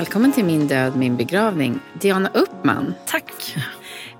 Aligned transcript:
Välkommen 0.00 0.32
till 0.32 0.44
Min 0.44 0.68
död, 0.68 0.96
min 0.96 1.16
begravning, 1.16 1.80
Diana 2.00 2.28
Uppman. 2.28 2.94
Tack. 3.06 3.56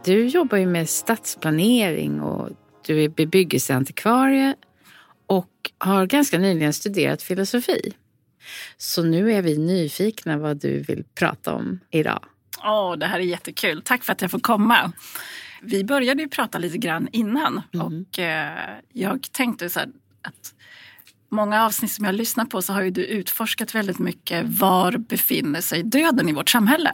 Du 0.04 0.26
jobbar 0.26 0.58
ju 0.58 0.66
med 0.66 0.88
stadsplanering 0.88 2.20
och 2.20 2.50
du 2.86 3.04
är 3.04 3.08
bebyggelseantikvarie 3.08 4.54
och 5.26 5.70
har 5.78 6.06
ganska 6.06 6.38
nyligen 6.38 6.72
studerat 6.72 7.22
filosofi. 7.22 7.92
Så 8.76 9.02
nu 9.02 9.32
är 9.32 9.42
vi 9.42 9.58
nyfikna 9.58 10.36
vad 10.36 10.56
du 10.56 10.82
vill 10.82 11.04
prata 11.14 11.54
om 11.54 11.80
idag. 11.90 12.24
Åh, 12.64 12.96
det 12.96 13.06
här 13.06 13.18
är 13.18 13.24
jättekul. 13.24 13.82
Tack 13.82 14.04
för 14.04 14.12
att 14.12 14.22
jag 14.22 14.30
får 14.30 14.40
komma. 14.40 14.92
Vi 15.62 15.84
började 15.84 16.22
ju 16.22 16.28
prata 16.28 16.58
lite 16.58 16.78
grann 16.78 17.08
innan 17.12 17.62
mm. 17.72 17.86
och 17.86 18.18
eh, 18.18 18.78
jag 18.92 19.32
tänkte 19.32 19.70
så 19.70 19.78
här 19.80 19.88
att 20.22 20.54
många 21.30 21.64
avsnitt 21.64 21.92
som 21.92 22.04
jag 22.04 22.14
lyssnar 22.14 22.44
på 22.44 22.62
så 22.62 22.72
har 22.72 22.82
ju 22.82 22.90
du 22.90 23.04
utforskat 23.04 23.74
väldigt 23.74 23.98
mycket 23.98 24.46
var 24.46 24.96
befinner 24.98 25.60
sig 25.60 25.82
döden 25.82 26.28
i 26.28 26.32
vårt 26.32 26.48
samhälle? 26.48 26.92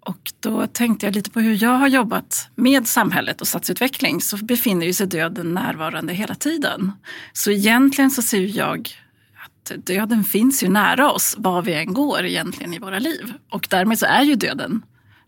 Och 0.00 0.32
då 0.40 0.66
tänkte 0.66 1.06
jag 1.06 1.14
lite 1.14 1.30
på 1.30 1.40
hur 1.40 1.62
jag 1.62 1.70
har 1.70 1.88
jobbat 1.88 2.48
med 2.54 2.86
samhället 2.86 3.40
och 3.40 3.48
stadsutveckling 3.48 4.20
så 4.20 4.36
befinner 4.36 4.86
ju 4.86 4.92
sig 4.92 5.06
döden 5.06 5.54
närvarande 5.54 6.12
hela 6.12 6.34
tiden. 6.34 6.92
Så 7.32 7.50
egentligen 7.50 8.10
så 8.10 8.22
ser 8.22 8.56
jag 8.56 8.88
att 9.44 9.86
döden 9.86 10.24
finns 10.24 10.62
ju 10.62 10.68
nära 10.68 11.12
oss 11.12 11.34
var 11.38 11.62
vi 11.62 11.74
än 11.74 11.94
går 11.94 12.24
egentligen 12.24 12.74
i 12.74 12.78
våra 12.78 12.98
liv. 12.98 13.32
Och 13.50 13.66
därmed 13.70 13.98
så 13.98 14.06
är 14.06 14.22
ju 14.22 14.34
döden 14.34 14.82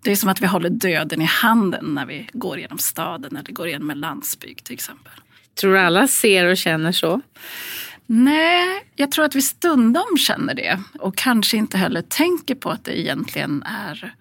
det 0.06 0.12
är 0.12 0.16
som 0.16 0.28
att 0.28 0.42
vi 0.42 0.46
håller 0.46 0.70
döden 0.70 1.22
i 1.22 1.24
handen 1.24 1.84
när 1.94 2.06
vi 2.06 2.28
går 2.32 2.58
genom 2.58 2.78
staden 2.78 3.36
eller 3.36 3.52
går 3.52 3.68
igenom 3.68 3.90
en 3.90 4.00
landsbygd 4.00 4.64
till 4.64 4.74
exempel. 4.74 5.12
Tror 5.60 5.72
du 5.72 5.78
alla 5.78 6.08
ser 6.08 6.44
och 6.44 6.56
känner 6.56 6.92
så? 6.92 7.20
Nej, 8.06 8.90
jag 8.96 9.10
tror 9.10 9.24
att 9.24 9.34
vi 9.34 9.42
stundom 9.42 10.16
känner 10.18 10.54
det 10.54 10.80
och 10.98 11.16
kanske 11.16 11.56
inte 11.56 11.78
heller 11.78 12.02
tänker 12.02 12.54
på 12.54 12.70
att 12.70 12.84
det 12.84 13.00
egentligen 13.00 13.62
är 13.62 14.14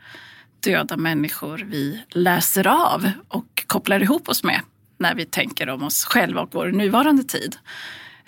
döda 0.60 0.98
människor 0.98 1.66
vi 1.66 2.04
läser 2.10 2.68
av 2.68 3.12
och 3.28 3.64
kopplar 3.68 4.04
ihop 4.04 4.30
oss 4.30 4.44
med 4.44 4.62
när 4.98 5.16
vi 5.16 5.26
tänker 5.26 5.70
om 5.70 5.84
oss 5.84 6.06
själva 6.06 6.42
och 6.42 6.50
vår 6.52 6.68
nuvarande 6.68 7.24
tid. 7.24 7.58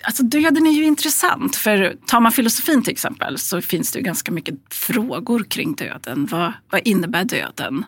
Alltså 0.02 0.22
döden 0.22 0.66
är 0.66 0.70
ju 0.70 0.84
intressant, 0.84 1.56
för 1.56 1.96
tar 2.06 2.20
man 2.20 2.32
filosofin 2.32 2.82
till 2.82 2.92
exempel 2.92 3.38
så 3.38 3.62
finns 3.62 3.92
det 3.92 3.98
ju 3.98 4.04
ganska 4.04 4.32
mycket 4.32 4.54
frågor 4.70 5.44
kring 5.44 5.74
döden. 5.74 6.28
Vad, 6.30 6.52
vad 6.70 6.80
innebär 6.84 7.24
döden? 7.24 7.84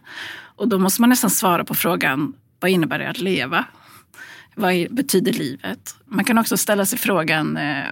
Och 0.56 0.68
då 0.68 0.78
måste 0.78 1.00
man 1.02 1.10
nästan 1.10 1.30
svara 1.30 1.64
på 1.64 1.74
frågan, 1.74 2.32
vad 2.60 2.70
innebär 2.70 2.98
det 2.98 3.10
att 3.10 3.20
leva? 3.20 3.64
Vad 4.54 4.94
betyder 4.94 5.32
livet? 5.32 5.94
Man 6.06 6.24
kan 6.24 6.38
också 6.38 6.56
ställa 6.56 6.86
sig 6.86 6.98
frågan, 6.98 7.56
eh, 7.56 7.84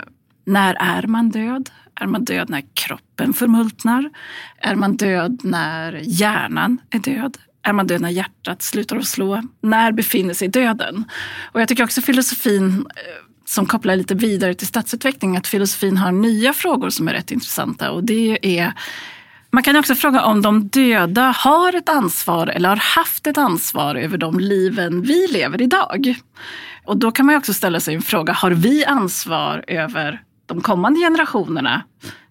när 0.45 0.75
är 0.75 1.07
man 1.07 1.31
död? 1.31 1.71
Är 2.01 2.07
man 2.07 2.25
död 2.25 2.51
när 2.51 2.63
kroppen 2.75 3.33
förmultnar? 3.33 4.11
Är 4.59 4.75
man 4.75 4.97
död 4.97 5.41
när 5.45 6.01
hjärnan 6.05 6.81
är 6.91 6.99
död? 6.99 7.39
Är 7.63 7.73
man 7.73 7.87
död 7.87 8.01
när 8.01 8.09
hjärtat 8.09 8.63
slutar 8.63 8.97
att 8.97 9.07
slå? 9.07 9.43
När 9.61 9.93
befinner 9.93 10.35
sig 10.35 10.49
döden? 10.49 11.05
Och 11.53 11.61
jag 11.61 11.69
tycker 11.69 11.85
också 11.85 12.01
filosofin 12.01 12.87
eh, 12.97 13.29
som 13.45 13.67
kopplar 13.67 13.97
lite 13.97 14.15
vidare 14.15 14.55
till 14.55 14.67
stadsutveckling, 14.67 15.37
att 15.37 15.47
filosofin 15.47 15.97
har 15.97 16.13
nya 16.13 16.53
frågor 16.53 16.91
som 16.91 17.09
är 17.09 17.13
rätt 17.13 17.31
intressanta. 17.31 17.91
Och 17.91 18.05
det 18.05 18.59
är 18.59 18.73
man 19.51 19.63
kan 19.63 19.77
också 19.77 19.95
fråga 19.95 20.25
om 20.25 20.43
de 20.43 20.69
döda 20.69 21.35
har 21.37 21.77
ett 21.77 21.89
ansvar 21.89 22.47
eller 22.47 22.69
har 22.69 22.77
haft 22.77 23.27
ett 23.27 23.39
ansvar 23.39 23.95
över 23.95 24.19
de 24.19 24.41
liven 24.41 25.03
vi 25.03 25.27
lever 25.27 25.63
idag. 25.63 26.15
Och 26.85 26.97
då 26.97 27.11
kan 27.11 27.27
man 27.27 27.37
också 27.37 27.55
ställa 27.55 27.81
sig 27.81 27.95
en 27.95 28.03
fråga, 28.03 28.33
har 28.33 28.51
vi 28.51 28.85
ansvar 28.85 29.65
över 29.67 30.23
de 30.47 30.61
kommande 30.61 31.01
generationerna 31.01 31.83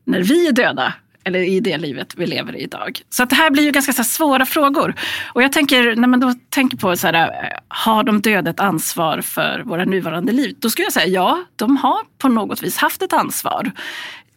när 0.04 0.24
vi 0.24 0.48
är 0.48 0.52
döda? 0.52 0.94
Eller 1.24 1.40
i 1.40 1.60
det 1.60 1.78
livet 1.78 2.14
vi 2.18 2.28
lever 2.28 2.56
i 2.56 2.64
idag. 2.64 3.02
Så 3.10 3.24
att 3.24 3.30
det 3.30 3.36
här 3.36 3.52
blir 3.52 3.64
ju 3.64 3.72
ganska 3.72 3.94
så 3.94 4.04
svåra 4.04 4.46
frågor. 4.46 4.96
Och 5.34 5.44
jag 5.44 5.52
tänker, 5.52 5.96
när 5.96 6.08
man 6.08 6.20
då 6.20 6.34
tänker 6.50 6.78
på 6.78 6.96
så 6.96 7.08
här, 7.08 7.14
eh, 7.14 7.60
har 7.68 8.04
de 8.04 8.22
döda 8.22 8.50
ett 8.50 8.60
ansvar 8.60 9.22
för 9.22 9.64
våra 9.66 9.86
nuvarande 9.86 10.32
liv? 10.32 10.56
Då 10.60 10.70
skulle 10.70 10.86
jag 10.86 10.94
säga 10.94 11.08
ja, 11.08 11.44
de 11.56 11.78
har 11.78 12.00
på 12.18 12.30
något 12.30 12.64
vis 12.64 12.78
haft 12.78 13.02
ett 13.02 13.14
ansvar 13.14 13.72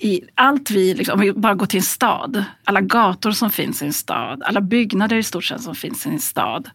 i 0.00 0.20
allt 0.34 0.70
vi, 0.70 0.94
liksom, 0.94 1.14
om 1.14 1.20
vi 1.20 1.32
bara 1.32 1.54
går 1.54 1.66
till 1.66 1.78
en 1.78 1.82
stad, 1.82 2.44
alla 2.64 2.80
gator 2.80 3.30
som 3.30 3.50
finns 3.50 3.82
i 3.82 3.86
en 3.86 3.92
stad, 3.92 4.42
alla 4.42 4.60
byggnader 4.60 5.16
i 5.16 5.22
stort 5.22 5.44
sett 5.44 5.62
som 5.62 5.74
finns 5.74 6.06
i 6.06 6.08
en 6.08 6.20
stad, 6.20 6.70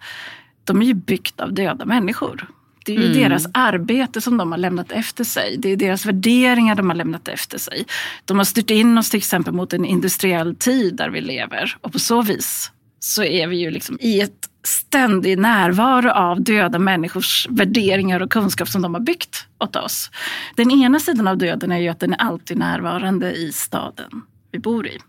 de 0.63 0.81
är 0.81 0.85
ju 0.85 0.93
byggda 0.93 1.43
av 1.43 1.53
döda 1.53 1.85
människor. 1.85 2.47
Det 2.85 2.91
är 2.91 2.97
ju 2.97 3.05
mm. 3.05 3.17
deras 3.17 3.47
arbete 3.53 4.21
som 4.21 4.37
de 4.37 4.51
har 4.51 4.57
lämnat 4.57 4.91
efter 4.91 5.23
sig. 5.23 5.55
Det 5.57 5.69
är 5.69 5.77
deras 5.77 6.05
värderingar 6.05 6.75
de 6.75 6.89
har 6.89 6.95
lämnat 6.95 7.27
efter 7.27 7.57
sig. 7.57 7.85
De 8.25 8.37
har 8.37 8.45
styrt 8.45 8.69
in 8.69 8.97
oss 8.97 9.09
till 9.09 9.17
exempel 9.17 9.53
mot 9.53 9.73
en 9.73 9.85
industriell 9.85 10.55
tid 10.55 10.95
där 10.95 11.09
vi 11.09 11.21
lever. 11.21 11.77
Och 11.81 11.93
på 11.93 11.99
så 11.99 12.21
vis 12.21 12.71
så 12.99 13.23
är 13.23 13.47
vi 13.47 13.57
ju 13.57 13.71
liksom 13.71 13.97
i 14.01 14.21
ett 14.21 14.49
ständig 14.67 15.37
närvaro 15.37 16.09
av 16.09 16.41
döda 16.41 16.79
människors 16.79 17.47
värderingar 17.49 18.19
och 18.19 18.31
kunskap 18.31 18.69
som 18.69 18.81
de 18.81 18.93
har 18.93 19.01
byggt 19.01 19.47
åt 19.59 19.75
oss. 19.75 20.11
Den 20.55 20.71
ena 20.71 20.99
sidan 20.99 21.27
av 21.27 21.37
döden 21.37 21.71
är 21.71 21.77
ju 21.77 21.89
att 21.89 21.99
den 21.99 22.13
är 22.13 22.17
alltid 22.17 22.57
närvarande 22.57 23.31
i 23.31 23.51
staden 23.51 24.21
vi 24.51 24.59
bor 24.59 24.87
i. 24.87 24.99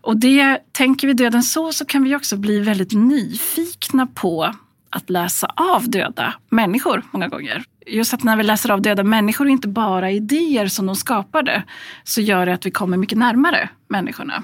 Och 0.00 0.16
det, 0.16 0.58
tänker 0.72 1.06
vi 1.06 1.12
döden 1.12 1.42
så, 1.42 1.72
så 1.72 1.84
kan 1.84 2.04
vi 2.04 2.16
också 2.16 2.36
bli 2.36 2.60
väldigt 2.60 2.92
nyfikna 2.92 4.06
på 4.06 4.54
att 4.90 5.10
läsa 5.10 5.46
av 5.56 5.90
döda 5.90 6.34
människor 6.50 7.02
många 7.10 7.28
gånger. 7.28 7.64
Just 7.86 8.14
att 8.14 8.22
när 8.22 8.36
vi 8.36 8.42
läser 8.42 8.70
av 8.70 8.82
döda 8.82 9.04
människor, 9.04 9.48
inte 9.48 9.68
bara 9.68 10.10
idéer 10.10 10.66
som 10.66 10.86
de 10.86 10.96
skapade, 10.96 11.62
så 12.04 12.20
gör 12.20 12.46
det 12.46 12.54
att 12.54 12.66
vi 12.66 12.70
kommer 12.70 12.96
mycket 12.96 13.18
närmare 13.18 13.68
människorna. 13.88 14.42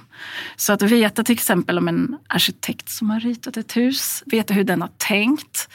Så 0.56 0.72
att 0.72 0.82
veta 0.82 1.24
till 1.24 1.32
exempel 1.32 1.78
om 1.78 1.88
en 1.88 2.16
arkitekt 2.28 2.88
som 2.88 3.10
har 3.10 3.20
ritat 3.20 3.56
ett 3.56 3.76
hus, 3.76 4.22
veta 4.26 4.54
hur 4.54 4.64
den 4.64 4.82
har 4.82 4.90
tänkt, 4.96 5.68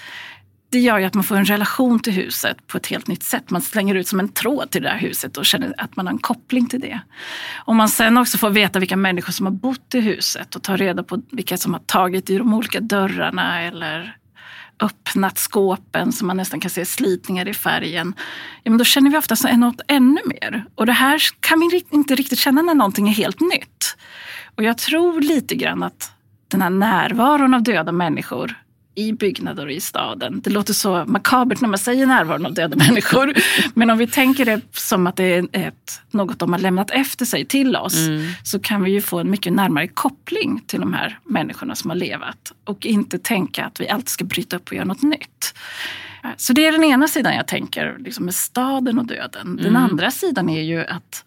det 0.69 0.79
gör 0.79 1.00
ju 1.00 1.06
att 1.06 1.13
man 1.13 1.23
får 1.23 1.35
en 1.35 1.45
relation 1.45 2.00
till 2.00 2.13
huset 2.13 2.67
på 2.67 2.77
ett 2.77 2.88
helt 2.88 3.07
nytt 3.07 3.23
sätt. 3.23 3.50
Man 3.50 3.61
slänger 3.61 3.95
ut 3.95 4.07
som 4.07 4.19
en 4.19 4.29
tråd 4.29 4.72
till 4.72 4.81
det 4.81 4.89
där 4.89 4.97
huset 4.97 5.38
och 5.38 5.45
känner 5.45 5.73
att 5.77 5.95
man 5.95 6.07
har 6.07 6.13
en 6.13 6.19
koppling 6.19 6.67
till 6.67 6.81
det. 6.81 7.00
Om 7.66 7.77
man 7.77 7.89
sen 7.89 8.17
också 8.17 8.38
får 8.38 8.50
veta 8.50 8.79
vilka 8.79 8.97
människor 8.97 9.31
som 9.31 9.45
har 9.45 9.53
bott 9.53 9.95
i 9.95 10.00
huset 10.00 10.56
och 10.56 10.63
ta 10.63 10.75
reda 10.75 11.03
på 11.03 11.22
vilka 11.31 11.57
som 11.57 11.73
har 11.73 11.81
tagit 11.85 12.29
i 12.29 12.38
de 12.38 12.53
olika 12.53 12.79
dörrarna 12.79 13.61
eller 13.61 14.17
öppnat 14.79 15.38
skåpen 15.38 16.11
så 16.11 16.25
man 16.25 16.38
nästan 16.38 16.59
kan 16.59 16.71
se 16.71 16.85
slitningar 16.85 17.47
i 17.47 17.53
färgen. 17.53 18.13
Ja, 18.63 18.71
men 18.71 18.77
då 18.77 18.83
känner 18.83 19.09
vi 19.09 19.17
ofta 19.17 19.35
något 19.57 19.81
ännu 19.88 20.21
mer. 20.25 20.65
Och 20.75 20.85
det 20.85 20.91
här 20.91 21.21
kan 21.39 21.59
vi 21.59 21.85
inte 21.89 22.15
riktigt 22.15 22.39
känna 22.39 22.61
när 22.61 22.73
någonting 22.73 23.09
är 23.09 23.13
helt 23.13 23.39
nytt. 23.39 23.97
Och 24.55 24.63
jag 24.63 24.77
tror 24.77 25.21
lite 25.21 25.55
grann 25.55 25.83
att 25.83 26.11
den 26.47 26.61
här 26.61 26.69
närvaron 26.69 27.53
av 27.53 27.63
döda 27.63 27.91
människor 27.91 28.55
i 28.97 29.13
byggnader 29.13 29.65
och 29.65 29.71
i 29.71 29.81
staden. 29.81 30.41
Det 30.44 30.49
låter 30.49 30.73
så 30.73 31.05
makabert 31.07 31.61
när 31.61 31.69
man 31.69 31.77
säger 31.77 32.05
närvaron 32.05 32.45
av 32.45 32.53
döda 32.53 32.75
människor. 32.75 33.33
Men 33.73 33.89
om 33.89 33.97
vi 33.97 34.07
tänker 34.07 34.45
det 34.45 34.61
som 34.71 35.07
att 35.07 35.15
det 35.15 35.23
är 35.23 35.47
ett, 35.51 36.01
något 36.11 36.39
de 36.39 36.53
har 36.53 36.59
lämnat 36.59 36.91
efter 36.91 37.25
sig 37.25 37.45
till 37.45 37.75
oss 37.75 38.07
mm. 38.07 38.27
så 38.44 38.59
kan 38.59 38.83
vi 38.83 38.91
ju 38.91 39.01
få 39.01 39.19
en 39.19 39.31
mycket 39.31 39.53
närmare 39.53 39.88
koppling 39.88 40.61
till 40.67 40.79
de 40.79 40.94
här 40.94 41.19
människorna 41.23 41.75
som 41.75 41.89
har 41.89 41.97
levat 41.97 42.51
och 42.63 42.85
inte 42.85 43.19
tänka 43.19 43.65
att 43.65 43.81
vi 43.81 43.89
alltid 43.89 44.09
ska 44.09 44.25
bryta 44.25 44.55
upp 44.55 44.67
och 44.67 44.73
göra 44.73 44.85
något 44.85 45.01
nytt. 45.01 45.53
Så 46.38 46.53
det 46.53 46.65
är 46.65 46.71
den 46.71 46.83
ena 46.83 47.07
sidan 47.07 47.35
jag 47.35 47.47
tänker 47.47 47.97
liksom 48.00 48.25
med 48.25 48.35
staden 48.35 49.00
och 49.00 49.05
döden. 49.05 49.55
Den 49.55 49.65
mm. 49.65 49.83
andra 49.83 50.11
sidan 50.11 50.50
är 50.50 50.61
ju 50.61 50.85
att 50.85 51.25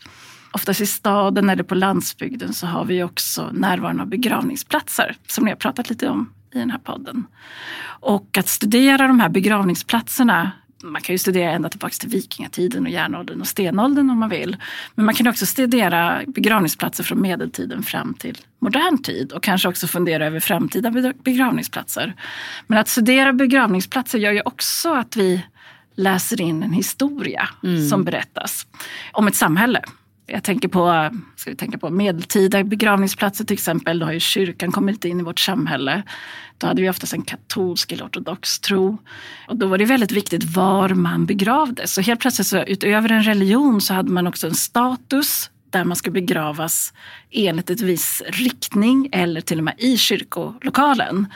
oftast 0.52 0.80
i 0.80 0.86
staden 0.86 1.50
eller 1.50 1.62
på 1.62 1.74
landsbygden 1.74 2.54
så 2.54 2.66
har 2.66 2.84
vi 2.84 3.02
också 3.02 3.50
närvaron 3.52 4.00
av 4.00 4.06
begravningsplatser 4.06 5.16
som 5.26 5.44
ni 5.44 5.50
har 5.50 5.56
pratat 5.56 5.90
lite 5.90 6.08
om 6.08 6.32
i 6.54 6.58
den 6.58 6.70
här 6.70 6.78
podden. 6.78 7.26
Och 8.00 8.38
att 8.38 8.48
studera 8.48 9.06
de 9.06 9.20
här 9.20 9.28
begravningsplatserna 9.28 10.52
man 10.82 11.02
kan 11.02 11.14
ju 11.14 11.18
studera 11.18 11.50
ända 11.50 11.68
tillbaka 11.68 11.94
till 12.00 12.08
vikingatiden 12.08 12.86
och 12.86 12.90
järnåldern 12.90 13.40
och 13.40 13.46
stenåldern 13.46 14.10
om 14.10 14.18
man 14.18 14.28
vill. 14.28 14.56
Men 14.94 15.06
man 15.06 15.14
kan 15.14 15.28
också 15.28 15.46
studera 15.46 16.22
begravningsplatser 16.26 17.04
från 17.04 17.22
medeltiden 17.22 17.82
fram 17.82 18.14
till 18.14 18.38
modern 18.58 19.02
tid 19.02 19.32
och 19.32 19.42
kanske 19.42 19.68
också 19.68 19.86
fundera 19.86 20.26
över 20.26 20.40
framtida 20.40 21.12
begravningsplatser. 21.24 22.14
Men 22.66 22.78
att 22.78 22.88
studera 22.88 23.32
begravningsplatser 23.32 24.18
gör 24.18 24.32
ju 24.32 24.42
också 24.44 24.94
att 24.94 25.16
vi 25.16 25.42
läser 25.94 26.40
in 26.40 26.62
en 26.62 26.72
historia 26.72 27.48
mm. 27.62 27.88
som 27.88 28.04
berättas 28.04 28.66
om 29.12 29.28
ett 29.28 29.34
samhälle. 29.34 29.82
Jag 30.32 30.42
tänker 30.42 30.68
på, 30.68 31.10
ska 31.36 31.50
vi 31.50 31.56
tänka 31.56 31.78
på 31.78 31.90
medeltida 31.90 32.64
begravningsplatser 32.64 33.44
till 33.44 33.54
exempel. 33.54 33.98
Då 33.98 34.06
har 34.06 34.12
ju 34.12 34.20
kyrkan 34.20 34.72
kommit 34.72 35.04
in 35.04 35.20
i 35.20 35.22
vårt 35.22 35.38
samhälle. 35.38 36.02
Då 36.58 36.66
hade 36.66 36.82
vi 36.82 36.90
oftast 36.90 37.12
en 37.12 37.22
katolsk 37.22 37.92
eller 37.92 38.04
ortodox 38.04 38.60
tro. 38.60 38.98
Och 39.48 39.56
då 39.56 39.66
var 39.66 39.78
det 39.78 39.84
väldigt 39.84 40.12
viktigt 40.12 40.44
var 40.44 40.88
man 40.88 41.26
begravdes. 41.26 41.94
Så 41.94 42.00
helt 42.00 42.20
plötsligt, 42.20 42.46
så, 42.46 42.58
utöver 42.58 43.12
en 43.12 43.22
religion, 43.22 43.80
så 43.80 43.94
hade 43.94 44.10
man 44.10 44.26
också 44.26 44.46
en 44.46 44.54
status 44.54 45.50
där 45.72 45.84
man 45.84 45.96
ska 45.96 46.10
begravas 46.10 46.92
enligt 47.30 47.70
ett 47.70 47.80
viss 47.80 48.22
riktning 48.26 49.08
eller 49.12 49.40
till 49.40 49.58
och 49.58 49.64
med 49.64 49.74
i 49.78 49.96
kyrkolokalen. 49.96 51.26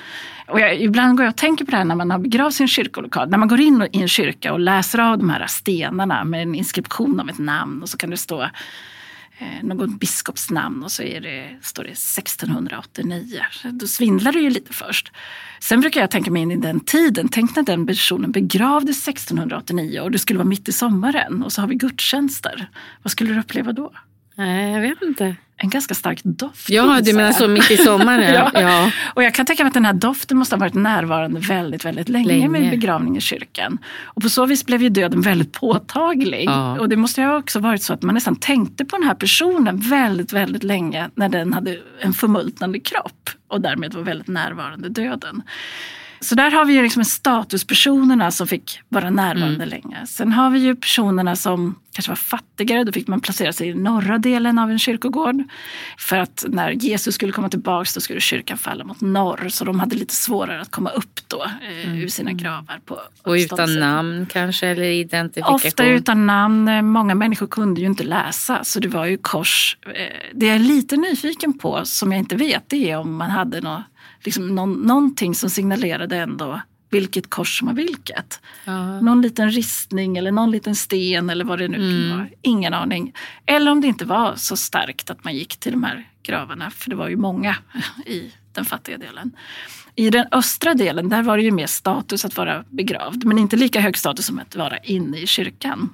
Och 0.46 0.60
jag, 0.60 0.81
ibland 0.81 1.16
går 1.16 1.25
jag 1.25 1.32
och 1.32 1.36
tänker 1.36 1.64
på 1.64 1.70
det 1.70 1.76
här 1.76 1.84
när 1.84 1.94
man 1.94 2.10
har 2.10 2.19
begravts 2.19 2.60
i 2.60 2.62
en 2.62 2.69
kyrkolokal. 2.69 3.28
När 3.28 3.38
man 3.38 3.48
går 3.48 3.60
in 3.60 3.88
i 3.92 4.00
en 4.00 4.08
kyrka 4.08 4.52
och 4.52 4.60
läser 4.60 4.98
av 4.98 5.19
de 5.19 5.31
här 5.31 5.46
stenarna 5.46 6.25
med 6.25 6.42
en 6.42 6.54
inskription 6.54 7.20
av 7.20 7.28
ett 7.28 7.38
namn 7.38 7.82
och 7.82 7.88
så 7.88 7.96
kan 7.96 8.10
det 8.10 8.16
stå 8.16 8.42
eh, 8.42 9.86
biskops 10.00 10.50
namn 10.50 10.84
och 10.84 10.92
så 10.92 11.02
är 11.02 11.20
det, 11.20 11.58
står 11.62 11.82
det 11.82 11.90
1689. 11.90 13.40
Då 13.70 13.87
svindlar 13.87 14.32
det 14.32 14.38
ju 14.38 14.50
lite 14.50 14.72
först. 14.72 15.12
Sen 15.60 15.80
brukar 15.80 16.00
jag 16.00 16.10
tänka 16.10 16.30
mig 16.30 16.42
in 16.42 16.50
i 16.50 16.56
den 16.56 16.80
tiden. 16.80 17.28
Tänk 17.28 17.56
när 17.56 17.62
den 17.62 17.87
personen 17.87 18.32
begravdes 18.32 19.08
1689 19.08 20.00
och 20.00 20.10
det 20.10 20.19
skulle 20.19 20.38
vara 20.38 20.48
mitt 20.48 20.69
i 20.69 20.72
sommaren 20.72 21.42
och 21.42 21.52
så 21.52 21.60
har 21.60 21.69
vi 21.69 21.75
gudstjänster. 21.75 22.70
Vad 23.02 23.10
skulle 23.10 23.34
du 23.34 23.40
uppleva 23.40 23.72
då? 23.72 23.92
Nej, 24.34 24.72
jag 24.72 24.81
vet 24.81 25.02
inte. 25.02 25.36
En 25.56 25.70
ganska 25.70 25.94
stark 25.94 26.20
doft. 26.25 26.70
Ja, 26.70 27.00
du 27.00 27.12
menar 27.12 27.32
så 27.32 27.48
mitt 27.48 27.70
i 27.70 27.76
sommaren? 27.76 28.34
ja. 28.34 28.50
ja. 28.54 28.90
Och 29.14 29.22
jag 29.22 29.34
kan 29.34 29.46
tänka 29.46 29.64
mig 29.64 29.69
att 29.69 29.75
den 29.75 29.84
här 29.84 29.92
doften 29.92 30.38
måste 30.38 30.54
ha 30.54 30.60
varit 30.60 30.75
närvarande 30.75 31.40
väldigt, 31.40 31.84
väldigt 31.84 32.08
länge, 32.08 32.28
länge. 32.28 32.48
med 32.48 32.70
begravning 32.70 33.16
i 33.16 33.20
kyrkan. 33.20 33.78
Och 34.04 34.22
på 34.22 34.28
så 34.28 34.46
vis 34.46 34.66
blev 34.66 34.82
ju 34.82 34.88
döden 34.88 35.20
väldigt 35.20 35.52
påtaglig. 35.52 36.44
Ja. 36.44 36.81
Och 36.81 36.88
det 36.88 36.96
måste 36.96 37.20
ju 37.20 37.36
också 37.36 37.58
varit 37.58 37.82
så 37.82 37.92
att 37.92 38.02
man 38.02 38.14
nästan 38.14 38.36
tänkte 38.36 38.84
på 38.84 38.96
den 38.96 39.06
här 39.06 39.14
personen 39.14 39.78
väldigt, 39.81 40.32
väldigt 40.32 40.64
länge 40.64 41.10
när 41.14 41.28
den 41.28 41.52
hade 41.52 41.78
en 42.00 42.12
förmultnande 42.12 42.80
kropp 42.80 43.30
och 43.48 43.60
därmed 43.60 43.94
var 43.94 44.02
väldigt 44.02 44.28
närvarande 44.28 44.88
döden. 44.88 45.42
Så 46.25 46.35
där 46.35 46.50
har 46.50 46.65
vi 46.65 46.73
ju 46.73 46.82
liksom 46.82 47.05
statuspersonerna 47.05 48.31
som 48.31 48.47
fick 48.47 48.81
vara 48.88 49.11
närvarande 49.11 49.65
mm. 49.65 49.69
länge. 49.69 50.06
Sen 50.06 50.32
har 50.32 50.50
vi 50.50 50.59
ju 50.59 50.76
personerna 50.76 51.37
som 51.37 51.75
kanske 51.93 52.11
var 52.11 52.17
fattigare. 52.17 52.85
Då 52.85 52.93
fick 52.93 53.09
man 53.09 53.21
placera 53.21 53.53
sig 53.53 53.69
i 53.69 53.75
norra 53.75 54.19
delen 54.19 54.59
av 54.59 54.71
en 54.71 54.79
kyrkogård. 54.79 55.43
För 55.99 56.17
att 56.17 56.44
när 56.49 56.71
Jesus 56.71 57.15
skulle 57.15 57.32
komma 57.32 57.49
tillbaka 57.49 57.91
då 57.94 58.00
skulle 58.00 58.21
kyrkan 58.21 58.59
falla 58.59 58.85
mot 58.85 59.00
norr. 59.00 59.49
Så 59.49 59.65
de 59.65 59.81
hade 59.81 59.97
lite 59.97 60.15
svårare 60.15 60.61
att 60.61 60.71
komma 60.71 60.91
upp 60.91 61.21
då 61.29 61.44
eh, 61.44 61.87
mm. 61.87 61.99
ur 61.99 62.09
sina 62.09 62.32
gravar. 62.32 62.81
På 62.85 63.00
och 63.23 63.32
utan 63.32 63.81
namn 63.81 64.26
kanske 64.26 64.67
eller 64.67 64.85
identifikation? 64.85 65.55
Ofta 65.55 65.87
utan 65.87 66.26
namn. 66.26 66.87
Många 66.87 67.15
människor 67.15 67.47
kunde 67.47 67.81
ju 67.81 67.87
inte 67.87 68.05
läsa 68.05 68.65
så 68.65 68.81
det 68.81 68.88
var 68.88 69.06
ju 69.06 69.19
kors. 69.19 69.76
Eh, 69.87 69.93
det 70.35 70.47
jag 70.47 70.55
är 70.55 70.59
lite 70.59 70.97
nyfiken 70.97 71.59
på 71.59 71.81
som 71.85 72.12
jag 72.12 72.19
inte 72.19 72.37
vet 72.37 72.69
det 72.69 72.91
är 72.91 72.99
om 72.99 73.17
man 73.17 73.31
hade 73.31 73.61
något 73.61 73.82
liksom 74.25 74.55
någon, 74.55 74.73
någonting 74.73 75.35
som 75.35 75.50
signalerade 75.50 76.17
ändå 76.17 76.61
vilket 76.94 77.31
kors 77.31 77.59
som 77.59 77.67
var 77.67 77.75
vilket. 77.75 78.41
Ja. 78.65 79.00
Någon 79.00 79.23
liten 79.23 79.50
ristning 79.50 80.17
eller 80.17 80.32
någon 80.32 80.50
liten 80.50 80.75
sten 80.75 81.31
eller 81.31 81.44
vad 81.44 81.59
det 81.59 81.69
nu 81.69 81.76
mm. 81.76 82.19
vara. 82.19 82.29
Ingen 82.43 82.75
aning. 82.75 83.15
Eller 83.47 83.71
om 83.71 83.81
det 83.81 83.87
inte 83.87 84.05
var 84.05 84.35
så 84.37 84.56
starkt 84.56 85.11
att 85.11 85.25
man 85.25 85.35
gick 85.35 85.56
till 85.56 85.73
de 85.73 85.82
här 85.82 86.09
gravarna, 86.23 86.71
för 86.71 86.91
det 86.91 86.97
var 86.97 87.09
ju 87.09 87.17
många 87.17 87.56
i 88.06 88.32
den 88.53 88.65
fattiga 88.65 88.99
delen. 88.99 89.37
I 89.97 90.11
den 90.11 90.26
östra 90.32 90.75
delen 90.75 91.09
där 91.09 91.23
var 91.23 91.37
det 91.37 91.43
ju 91.43 91.50
mer 91.50 91.67
status 91.67 92.25
att 92.25 92.37
vara 92.37 92.65
begravd, 92.71 93.25
men 93.25 93.38
inte 93.38 93.56
lika 93.56 93.81
hög 93.81 93.99
status 93.99 94.26
som 94.26 94.38
att 94.38 94.56
vara 94.56 94.79
inne 94.79 95.19
i 95.19 95.26
kyrkan. 95.26 95.91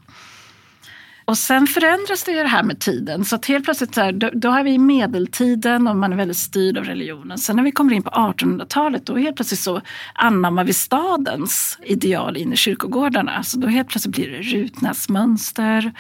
Och 1.30 1.38
sen 1.38 1.66
förändras 1.66 2.22
det 2.24 2.32
ju 2.32 2.42
det 2.42 2.48
här 2.48 2.62
med 2.62 2.80
tiden. 2.80 3.24
Så 3.24 3.36
att 3.36 3.46
helt 3.46 3.64
plötsligt 3.64 3.94
så 3.94 4.00
här, 4.00 4.12
då, 4.12 4.30
då 4.32 4.48
har 4.48 4.64
vi 4.64 4.78
medeltiden 4.78 5.86
och 5.86 5.96
man 5.96 6.12
är 6.12 6.16
väldigt 6.16 6.36
styrd 6.36 6.78
av 6.78 6.84
religionen. 6.84 7.38
Sen 7.38 7.56
när 7.56 7.62
vi 7.62 7.72
kommer 7.72 7.92
in 7.94 8.02
på 8.02 8.10
1800-talet 8.10 9.06
då 9.06 9.16
helt 9.16 9.36
plötsligt 9.36 9.60
så 9.60 9.80
anammar 10.14 10.64
vi 10.64 10.72
stadens 10.72 11.78
ideal 11.82 12.36
in 12.36 12.52
i 12.52 12.56
kyrkogårdarna. 12.56 13.42
Så 13.42 13.58
då 13.58 13.68
helt 13.68 13.88
plötsligt 13.88 14.14
blir 14.14 14.30
det 14.30 14.38
rutnäsmönster. 14.38 15.92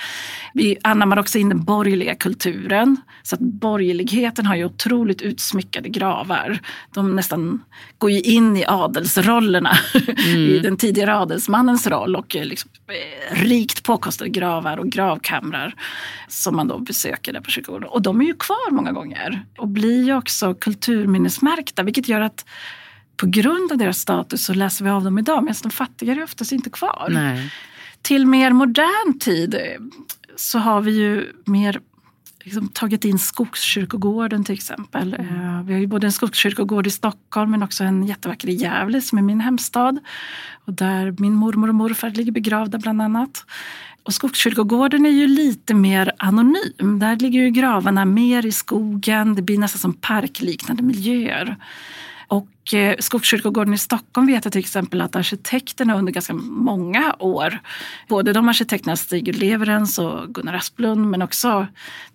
Vi 0.54 0.76
anammar 0.82 1.18
också 1.18 1.38
in 1.38 1.48
den 1.48 1.64
borgerliga 1.64 2.14
kulturen. 2.14 2.96
Så 3.22 3.34
att 3.34 3.40
borgerligheten 3.40 4.46
har 4.46 4.56
ju 4.56 4.64
otroligt 4.64 5.22
utsmyckade 5.22 5.88
gravar. 5.88 6.58
De 6.94 7.16
nästan 7.16 7.62
går 7.98 8.10
ju 8.10 8.20
in 8.20 8.56
i 8.56 8.64
adelsrollerna. 8.66 9.78
Mm. 10.20 10.36
I 10.36 10.58
den 10.58 10.76
tidigare 10.76 11.16
adelsmannens 11.16 11.86
roll 11.86 12.16
och 12.16 12.34
liksom, 12.34 12.70
eh, 12.88 13.42
rikt 13.42 13.82
påkostade 13.82 14.30
gravar 14.30 14.76
och 14.76 14.88
grav 14.88 15.19
gravkamrar 15.20 15.74
som 16.28 16.56
man 16.56 16.68
då 16.68 16.78
besöker 16.78 17.32
där 17.32 17.40
på 17.40 17.50
kyrkogården. 17.50 17.88
Och 17.88 18.02
de 18.02 18.20
är 18.20 18.24
ju 18.24 18.34
kvar 18.34 18.70
många 18.70 18.92
gånger 18.92 19.44
och 19.58 19.68
blir 19.68 20.04
ju 20.04 20.14
också 20.14 20.54
kulturminnesmärkta 20.54 21.82
vilket 21.82 22.08
gör 22.08 22.20
att 22.20 22.44
på 23.16 23.26
grund 23.26 23.72
av 23.72 23.78
deras 23.78 23.98
status 23.98 24.44
så 24.44 24.54
läser 24.54 24.84
vi 24.84 24.90
av 24.90 25.04
dem 25.04 25.18
idag 25.18 25.44
medan 25.44 25.60
de 25.62 25.70
fattiga 25.70 26.12
är 26.12 26.22
oftast 26.22 26.52
inte 26.52 26.70
kvar. 26.70 27.08
Nej. 27.10 27.52
Till 28.02 28.26
mer 28.26 28.52
modern 28.52 29.18
tid 29.18 29.56
så 30.36 30.58
har 30.58 30.80
vi 30.80 30.90
ju 30.90 31.32
mer 31.44 31.80
liksom 32.44 32.68
tagit 32.68 33.04
in 33.04 33.18
Skogskyrkogården 33.18 34.44
till 34.44 34.54
exempel. 34.54 35.14
Mm. 35.14 35.58
Eh, 35.58 35.62
vi 35.62 35.72
har 35.72 35.80
ju 35.80 35.86
både 35.86 36.06
en 36.06 36.12
skogskyrkogård 36.12 36.86
i 36.86 36.90
Stockholm 36.90 37.50
men 37.50 37.62
också 37.62 37.84
en 37.84 38.06
jättevacker 38.06 38.48
i 38.48 38.54
Gävle 38.54 39.00
som 39.00 39.18
är 39.18 39.22
min 39.22 39.40
hemstad. 39.40 39.98
Och 40.64 40.72
där 40.72 41.14
min 41.18 41.34
mormor 41.34 41.68
och 41.68 41.74
morfar 41.74 42.10
ligger 42.10 42.32
begravda 42.32 42.78
bland 42.78 43.02
annat. 43.02 43.44
Och 44.02 44.14
Skogskyrkogården 44.14 45.06
är 45.06 45.10
ju 45.10 45.26
lite 45.26 45.74
mer 45.74 46.12
anonym. 46.18 46.98
Där 46.98 47.16
ligger 47.16 47.40
ju 47.40 47.50
gravarna 47.50 48.04
mer 48.04 48.46
i 48.46 48.52
skogen. 48.52 49.34
Det 49.34 49.42
blir 49.42 49.58
nästan 49.58 49.78
som 49.78 49.94
parkliknande 49.94 50.82
miljöer. 50.82 51.56
Och 52.30 52.74
eh, 52.74 52.96
Skogskyrkogården 52.98 53.74
i 53.74 53.78
Stockholm 53.78 54.26
vet 54.26 54.44
jag 54.44 54.52
till 54.52 54.60
exempel 54.60 55.00
att 55.00 55.16
arkitekterna 55.16 55.98
under 55.98 56.12
ganska 56.12 56.32
många 56.34 57.16
år, 57.18 57.58
både 58.08 58.32
de 58.32 58.48
arkitekterna 58.48 58.96
Stig 58.96 59.36
Leverens 59.36 59.98
och 59.98 60.34
Gunnar 60.34 60.54
Asplund 60.54 61.06
men 61.06 61.22
också 61.22 61.66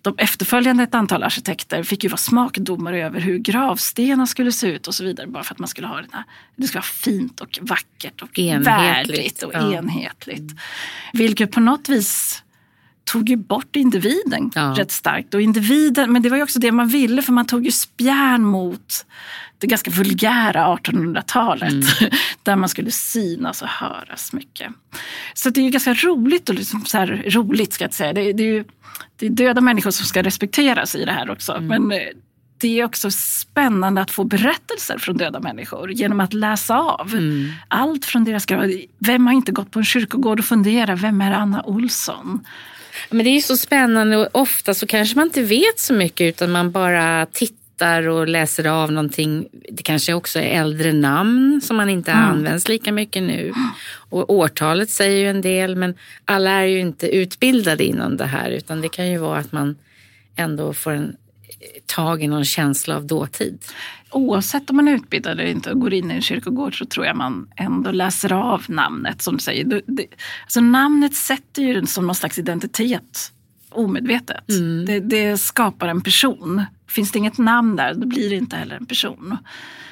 de 0.02 0.14
efterföljande 0.18 0.82
ett 0.82 0.94
antal 0.94 1.22
arkitekter 1.22 1.82
fick 1.82 2.04
ju 2.04 2.10
vara 2.10 2.16
smakdomare 2.16 3.06
över 3.06 3.20
hur 3.20 3.38
gravstenar 3.38 4.26
skulle 4.26 4.52
se 4.52 4.66
ut 4.66 4.86
och 4.86 4.94
så 4.94 5.04
vidare 5.04 5.26
bara 5.26 5.44
för 5.44 5.54
att 5.54 5.58
man 5.58 5.68
skulle 5.68 5.86
ha 5.86 5.96
det 5.96 6.08
här, 6.12 6.24
det 6.56 6.66
skulle 6.66 6.80
vara 6.80 6.82
fint 6.82 7.40
och 7.40 7.58
vackert 7.62 8.22
och 8.22 8.38
värdigt 8.38 9.42
och 9.42 9.54
ja. 9.54 9.72
enhetligt. 9.72 10.52
Vilket 11.12 11.50
på 11.50 11.60
något 11.60 11.88
vis 11.88 12.42
tog 13.06 13.28
ju 13.28 13.36
bort 13.36 13.76
individen 13.76 14.50
ja. 14.54 14.74
rätt 14.78 14.90
starkt. 14.90 15.34
Och 15.34 15.40
individen, 15.40 16.12
men 16.12 16.22
det 16.22 16.28
var 16.28 16.36
ju 16.36 16.42
också 16.42 16.58
det 16.58 16.72
man 16.72 16.88
ville 16.88 17.22
för 17.22 17.32
man 17.32 17.46
tog 17.46 17.64
ju 17.64 17.70
spjärn 17.70 18.44
mot 18.44 19.06
det 19.58 19.66
ganska 19.66 19.90
vulgära 19.90 20.76
1800-talet 20.76 21.72
mm. 21.72 22.12
där 22.42 22.56
man 22.56 22.68
skulle 22.68 22.90
synas 22.90 23.62
och 23.62 23.68
höras 23.68 24.32
mycket. 24.32 24.72
Så 25.34 25.50
det 25.50 25.60
är 25.60 25.64
ju 25.64 25.70
ganska 25.70 25.94
roligt, 25.94 26.48
och 26.48 26.54
liksom 26.54 26.84
så 26.84 26.98
här, 26.98 27.24
roligt 27.26 27.72
ska 27.72 27.84
jag 27.84 27.94
säga, 27.94 28.12
det, 28.12 28.32
det, 28.32 28.42
är 28.42 28.52
ju, 28.52 28.64
det 29.16 29.26
är 29.26 29.30
döda 29.30 29.60
människor 29.60 29.90
som 29.90 30.06
ska 30.06 30.22
respekteras 30.22 30.94
i 30.94 31.04
det 31.04 31.12
här 31.12 31.30
också. 31.30 31.52
Mm. 31.52 31.66
Men 31.66 32.00
eh, 32.00 32.08
det 32.58 32.80
är 32.80 32.84
också 32.84 33.10
spännande 33.10 34.00
att 34.00 34.10
få 34.10 34.24
berättelser 34.24 34.98
från 34.98 35.16
döda 35.16 35.40
människor 35.40 35.92
genom 35.92 36.20
att 36.20 36.34
läsa 36.34 36.78
av. 36.78 37.08
Mm. 37.12 37.48
Allt 37.68 38.04
från 38.04 38.24
deras 38.24 38.46
grav. 38.46 38.72
Vem 38.98 39.26
har 39.26 39.34
inte 39.34 39.52
gått 39.52 39.70
på 39.70 39.78
en 39.78 39.84
kyrkogård 39.84 40.38
och 40.38 40.44
funderat, 40.44 41.00
vem 41.00 41.20
är 41.20 41.32
Anna 41.32 41.62
Olsson? 41.62 42.44
Men 43.10 43.24
det 43.24 43.30
är 43.30 43.34
ju 43.34 43.40
så 43.40 43.56
spännande 43.56 44.16
och 44.16 44.28
ofta 44.32 44.74
så 44.74 44.86
kanske 44.86 45.16
man 45.16 45.26
inte 45.26 45.42
vet 45.42 45.78
så 45.78 45.94
mycket 45.94 46.24
utan 46.24 46.50
man 46.50 46.70
bara 46.70 47.26
tittar 47.26 48.08
och 48.08 48.28
läser 48.28 48.66
av 48.66 48.92
någonting. 48.92 49.48
Det 49.70 49.82
kanske 49.82 50.14
också 50.14 50.38
är 50.38 50.60
äldre 50.60 50.92
namn 50.92 51.60
som 51.64 51.76
man 51.76 51.88
inte 51.88 52.10
mm. 52.10 52.24
används 52.24 52.68
lika 52.68 52.92
mycket 52.92 53.22
nu. 53.22 53.52
Och 54.10 54.30
årtalet 54.30 54.90
säger 54.90 55.18
ju 55.18 55.30
en 55.30 55.40
del 55.40 55.76
men 55.76 55.94
alla 56.24 56.50
är 56.50 56.64
ju 56.64 56.80
inte 56.80 57.16
utbildade 57.16 57.84
inom 57.84 58.16
det 58.16 58.26
här 58.26 58.50
utan 58.50 58.80
det 58.80 58.88
kan 58.88 59.10
ju 59.10 59.18
vara 59.18 59.38
att 59.38 59.52
man 59.52 59.76
ändå 60.36 60.72
får 60.72 60.90
en 60.90 61.16
tag 61.86 62.22
i 62.22 62.28
någon 62.28 62.44
känsla 62.44 62.96
av 62.96 63.06
dåtid. 63.06 63.64
Oavsett 64.10 64.70
om 64.70 64.76
man 64.76 64.88
är 64.88 64.92
utbildad 64.92 65.32
eller 65.32 65.50
inte 65.50 65.70
och 65.70 65.80
går 65.80 65.94
in 65.94 66.10
i 66.10 66.14
en 66.14 66.22
kyrkogård 66.22 66.78
så 66.78 66.84
tror 66.84 67.06
jag 67.06 67.16
man 67.16 67.48
ändå 67.56 67.90
läser 67.90 68.32
av 68.32 68.64
namnet 68.68 69.22
som 69.22 69.34
du 69.34 69.40
säger. 69.40 69.64
Det, 69.64 69.80
det, 69.86 70.06
alltså 70.42 70.60
namnet 70.60 71.14
sätter 71.14 71.62
ju 71.62 71.74
den 71.74 71.86
som 71.86 72.06
någon 72.06 72.14
slags 72.14 72.38
identitet 72.38 73.32
omedvetet. 73.70 74.50
Mm. 74.50 74.86
Det, 74.86 75.00
det, 75.00 75.38
skapar 75.38 75.88
en 75.88 76.00
person. 76.00 76.64
Finns 76.88 77.12
det 77.12 77.18
inget 77.18 77.38
namn 77.38 77.76
där 77.76 77.94
då 77.94 78.06
blir 78.06 78.30
det 78.30 78.36
inte 78.36 78.56
heller 78.56 78.76
en 78.76 78.86
person. 78.86 79.36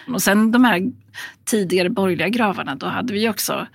Och 0.09 0.23
sen 0.23 0.51
de 0.51 0.65
här 0.65 0.93
tidigare 1.45 1.91
borgerliga 1.91 2.29
gravarna 2.29 2.75
då 2.75 2.87
hade 2.87 3.13
vi 3.13 3.29
också 3.29 3.67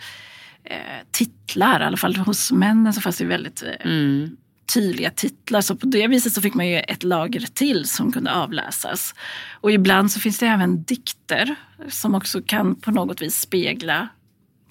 eh, 0.63 1.05
titlar, 1.11 1.81
i 1.81 1.83
alla 1.83 1.97
fall 1.97 2.15
hos 2.15 2.51
männen 2.51 2.93
så 2.93 3.01
fanns 3.01 3.17
det 3.17 3.25
väldigt 3.25 3.63
eh, 3.63 3.85
Mm. 3.85 4.37
Tydliga 4.73 5.11
titlar. 5.11 5.61
Så 5.61 5.75
på 5.75 5.85
det 5.85 6.07
viset 6.07 6.33
så 6.33 6.41
fick 6.41 6.53
man 6.53 6.67
ju 6.67 6.79
ett 6.79 7.03
lager 7.03 7.39
till 7.39 7.85
som 7.85 8.11
kunde 8.11 8.33
avläsas. 8.33 9.15
Och 9.61 9.71
ibland 9.71 10.11
så 10.11 10.19
finns 10.19 10.39
det 10.39 10.47
även 10.47 10.83
dikter 10.83 11.55
som 11.87 12.15
också 12.15 12.41
kan 12.45 12.75
på 12.75 12.91
något 12.91 13.21
vis 13.21 13.39
spegla 13.39 14.09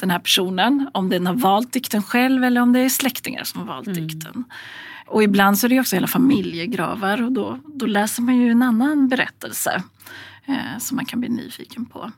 den 0.01 0.11
här 0.11 0.19
personen. 0.19 0.91
Om 0.95 1.09
den 1.09 1.27
har 1.27 1.35
valt 1.35 1.73
dikten 1.73 2.03
själv 2.03 2.45
eller 2.45 2.61
om 2.61 2.73
det 2.73 2.81
är 2.81 2.89
släktingar 2.89 3.45
som 3.45 3.61
har 3.61 3.67
valt 3.67 3.95
dikten. 3.95 4.45
Och 5.07 5.23
ibland 5.23 5.59
så 5.59 5.67
är 5.67 5.69
det 5.69 5.81
också 5.81 5.97
hela 5.97 6.07
familjegravar 6.07 7.23
och 7.23 7.33
då, 7.33 7.59
då 7.67 7.87
läser 7.87 8.23
man 8.23 8.37
ju 8.37 8.51
en 8.51 8.63
annan 8.63 9.09
berättelse 9.09 9.83
eh, 10.47 10.79
som 10.79 10.97
man 10.97 11.05
kan 11.05 11.21
bli 11.21 11.29
nyfiken 11.29 11.87
på. 11.87 12.13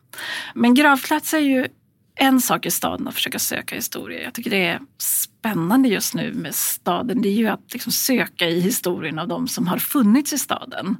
Men 0.55 0.75
gravplats 0.75 1.35
är 1.35 1.39
ju 1.39 1.67
en 2.15 2.41
sak 2.41 2.67
i 2.67 2.71
staden 2.71 3.09
att 3.09 3.15
försöka 3.15 3.39
söka 3.39 3.75
historia. 3.75 4.23
Jag 4.23 4.35
tycker 4.35 4.51
det 4.51 4.67
är 4.67 4.81
spännande 4.99 5.89
just 5.89 6.15
nu 6.15 6.33
med 6.33 6.55
staden. 6.55 7.23
Det 7.23 7.29
är 7.29 7.33
ju 7.33 7.49
att 7.49 7.73
liksom 7.73 7.93
söka 7.93 8.49
i 8.49 8.61
historien 8.61 9.19
av 9.19 9.29
de 9.29 9.49
som 9.49 9.67
har 9.67 9.79
funnits 9.79 10.33
i 10.33 10.39
staden 10.39 10.97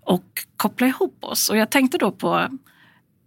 och 0.00 0.24
koppla 0.56 0.86
ihop 0.86 1.24
oss. 1.24 1.50
Och 1.50 1.56
jag 1.56 1.70
tänkte 1.70 1.98
då 1.98 2.12
på 2.12 2.48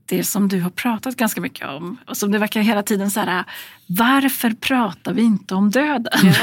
det 0.06 0.24
som 0.24 0.48
du 0.48 0.62
har 0.62 0.70
pratat 0.70 1.16
ganska 1.16 1.42
mycket 1.42 1.68
om 1.68 1.98
och 2.08 2.18
som 2.18 2.32
det 2.32 2.38
verkar 2.38 2.62
hela 2.62 2.84
tiden 2.84 3.12
så 3.12 3.20
här, 3.20 3.44
varför 3.88 4.50
pratar 4.50 5.14
vi 5.14 5.22
inte 5.22 5.56
om 5.56 5.70
döden? 5.70 6.34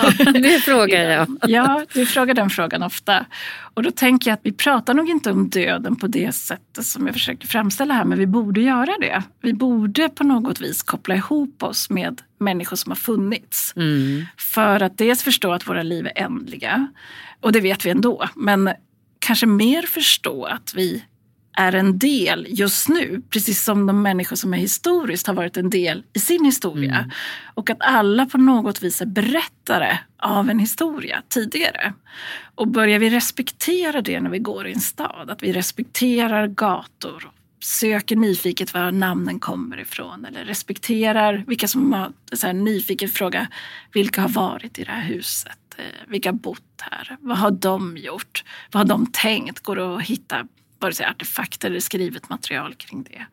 Det 0.43 0.63
frågar 0.65 1.11
jag. 1.11 1.37
Ja, 1.49 1.87
du 1.95 2.07
frågar 2.07 2.35
den 2.35 2.51
frågan 2.51 2.83
ofta. 2.83 3.27
Och 3.75 3.83
då 3.83 3.91
tänker 3.91 4.31
jag 4.31 4.35
att 4.35 4.41
vi 4.43 4.53
pratar 4.53 4.95
nog 4.95 5.11
inte 5.11 5.31
om 5.31 5.49
döden 5.49 5.97
på 5.97 6.07
det 6.07 6.35
sättet 6.35 6.87
som 6.87 7.07
jag 7.07 7.15
försöker 7.15 7.49
framställa 7.49 7.95
här, 7.95 8.05
men 8.05 8.19
vi 8.19 8.27
borde 8.27 8.61
göra 8.61 8.97
det. 9.01 9.23
Vi 9.41 9.53
borde 9.53 10.09
på 10.09 10.25
något 10.25 10.61
vis 10.61 10.83
koppla 10.83 11.15
ihop 11.15 11.63
oss 11.63 11.91
med 11.91 12.23
människor 12.39 12.77
som 12.77 12.91
har 12.91 12.97
funnits. 12.97 13.73
Mm. 13.77 14.25
För 14.37 14.83
att 14.83 14.99
dels 14.99 15.23
förstå 15.23 15.53
att 15.53 15.69
våra 15.69 15.83
liv 15.83 16.07
är 16.07 16.23
ändliga, 16.23 16.89
och 17.41 17.53
det 17.53 17.61
vet 17.61 17.87
vi 17.87 17.91
ändå, 17.91 18.29
men 18.35 18.71
kanske 19.19 19.47
mer 19.47 19.83
förstå 19.83 20.45
att 20.45 20.73
vi 20.75 21.05
är 21.57 21.75
en 21.75 21.99
del 21.99 22.47
just 22.51 22.89
nu, 22.89 23.23
precis 23.31 23.65
som 23.65 23.87
de 23.87 24.03
människor 24.03 24.37
som 24.37 24.55
är 24.55 24.59
historiskt 24.59 25.27
har 25.27 25.35
varit 25.35 25.57
en 25.57 25.71
del 25.71 26.05
i 26.13 26.19
sin 26.19 26.45
historia. 26.45 27.11
Och 27.55 27.71
att 27.71 27.77
alla 27.81 28.27
på 28.27 28.39
något 28.39 28.83
vis 28.83 29.01
är 29.01 29.07
berättare 29.07 29.99
av 30.19 30.51
en 30.51 30.59
historia 30.59 31.23
tidigare. 31.29 31.93
Och 32.55 32.69
börjar 32.69 32.99
vi 32.99 33.11
respektera 33.11 34.01
det 34.01 34.21
när 34.21 34.31
vi 34.31 34.39
går 34.39 34.67
i 34.67 34.73
en 34.73 34.81
stad, 34.81 35.31
att 35.31 35.43
vi 35.43 35.53
respekterar 35.53 36.47
gator, 36.47 37.31
söker 37.61 38.17
nyfiket 38.17 38.75
var 38.75 38.93
namnen 38.93 39.41
kommer 39.41 39.81
ifrån 39.81 40.25
eller 40.25 40.45
respekterar 40.45 41.45
vilka 41.47 41.69
som 41.69 41.93
har 41.93 42.13
så 42.33 42.47
här, 42.47 42.55
nyfiket 42.55 43.13
fråga 43.15 43.49
vilka 43.93 44.23
har 44.23 44.29
varit 44.29 44.79
i 44.79 44.85
det 44.85 44.91
här 44.91 45.03
huset, 45.03 45.59
Eh, 45.79 46.09
vilka 46.09 46.29
har 46.29 46.35
bott 46.35 46.81
här, 46.81 47.17
vad 47.21 47.39
har 47.39 47.51
de 47.51 47.97
gjort, 47.97 48.45
vad 48.73 48.81
har 48.81 48.89
de 48.89 49.07
tänkt, 49.07 49.61
går 49.61 49.77
det 49.77 49.97
att 49.97 50.03
hitta 50.03 50.47
vare 50.83 50.95
sig 50.95 51.07
artefakter 51.07 51.71
eller 51.71 51.81
skrivet 51.81 52.29
material 52.29 52.75
kring 52.75 53.03
det. 53.03 53.27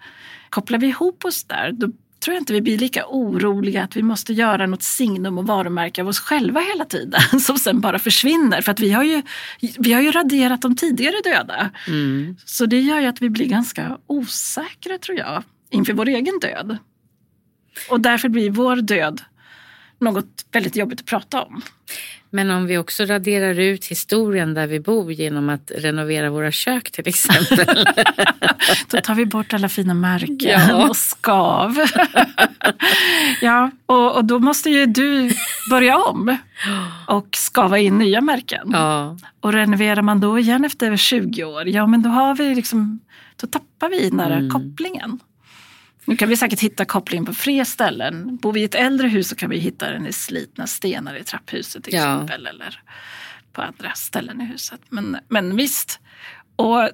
Kopplar 0.50 0.79
vi 0.79 0.88
ihop 0.88 1.25
oss 1.25 1.44
där, 1.44 1.72
då 1.72 1.91
tror 2.20 2.34
jag 2.34 2.41
inte 2.41 2.53
vi 2.53 2.62
blir 2.62 2.77
lika 2.77 3.06
oroliga 3.08 3.84
att 3.84 3.96
vi 3.96 4.03
måste 4.03 4.34
göra 4.34 4.65
något 4.65 4.84
signum 4.84 5.38
och 5.38 5.48
varumärke 5.48 6.01
av 6.01 6.08
oss 6.08 6.20
själva 6.20 6.60
hela 6.60 6.86
tiden 6.86 7.22
som 7.39 7.60
sen 7.60 7.82
bara 7.82 8.00
försvinner. 8.00 8.62
För 8.62 8.72
att 8.72 8.79
vi 8.79 8.91
har 8.91 9.03
ju, 9.03 9.22
vi 9.77 9.94
har 9.94 10.01
ju 10.01 10.12
raderat 10.12 10.62
de 10.62 10.75
tidigare 10.75 11.15
döda. 11.24 11.70
Mm. 11.88 12.36
Så 12.46 12.65
det 12.65 12.79
gör 12.79 13.00
ju 13.00 13.08
att 13.08 13.22
vi 13.22 13.29
blir 13.29 13.46
ganska 13.46 13.98
osäkra 14.08 14.98
tror 14.98 15.18
jag 15.18 15.44
inför 15.70 15.94
vår 15.94 16.08
egen 16.08 16.39
död. 16.39 16.77
Och 17.89 18.00
därför 18.00 18.29
blir 18.29 18.50
vår 18.50 18.75
död 18.75 19.22
något 20.00 20.46
väldigt 20.51 20.75
jobbigt 20.75 21.00
att 21.00 21.06
prata 21.06 21.44
om. 21.44 21.62
Men 22.31 22.51
om 22.51 22.65
vi 22.65 22.77
också 22.77 23.05
raderar 23.05 23.59
ut 23.59 23.86
historien 23.86 24.53
där 24.53 24.67
vi 24.67 24.79
bor 24.79 25.12
genom 25.12 25.50
att 25.50 25.71
renovera 25.77 26.29
våra 26.29 26.51
kök 26.51 26.91
till 26.91 27.07
exempel. 27.07 27.86
Då 28.91 28.98
tar 29.01 29.15
vi 29.15 29.25
bort 29.25 29.53
alla 29.53 29.69
fina 29.69 29.93
märken 29.93 30.38
Ja. 30.69 30.89
och 30.89 30.95
skav. 30.95 31.75
ja, 33.41 33.71
och, 33.86 34.15
och 34.15 34.25
då 34.25 34.39
måste 34.39 34.69
ju 34.69 34.86
du 34.86 35.31
börja 35.69 35.98
om 35.98 36.38
och 37.07 37.27
skava 37.36 37.77
in 37.77 37.98
nya 37.98 38.21
märken. 38.21 38.69
ja. 38.74 39.17
Och 39.41 39.53
renoverar 39.53 40.01
man 40.01 40.19
då 40.19 40.39
igen 40.39 40.65
efter 40.65 40.98
20 40.98 41.43
år, 41.43 41.67
ja 41.67 41.88
men 41.88 42.01
då 42.01 42.09
har 42.09 42.36
vi 42.36 42.55
liksom, 42.55 43.00
då 43.41 43.48
tappar 43.48 43.89
vi 43.89 44.09
den 44.09 44.17
där 44.17 44.31
Mm. 44.31 44.50
kopplingen. 44.50 45.19
Nu 46.10 46.16
kan 46.16 46.30
vi 46.30 46.38
säkert 46.38 46.60
hitta 46.60 46.86
kopplingen 46.86 47.25
på 47.25 47.34
fler 47.34 47.63
ställen. 47.63 48.38
Bor 48.38 48.54
vi 48.54 48.62
i 48.62 48.63
ett 48.63 48.75
äldre 48.75 49.08
hus 49.08 49.28
så 49.30 49.36
kan 49.36 49.50
vi 49.50 49.58
hitta 49.58 49.92
den 49.92 50.08
i 50.08 50.13
slitna 50.13 50.68
stenar 50.68 51.16
i 51.16 51.24
trapphuset 51.24 51.84
till 51.84 51.94
Ja. 51.94 52.00
exempel. 52.13 52.48
Eller 52.48 52.82
på 53.54 53.62
andra 53.62 53.92
ställen 53.96 54.42
i 54.42 54.46
huset. 54.46 54.82
Men, 54.89 55.18
men 55.28 55.56
visst. 55.56 56.00
Och 56.56 56.89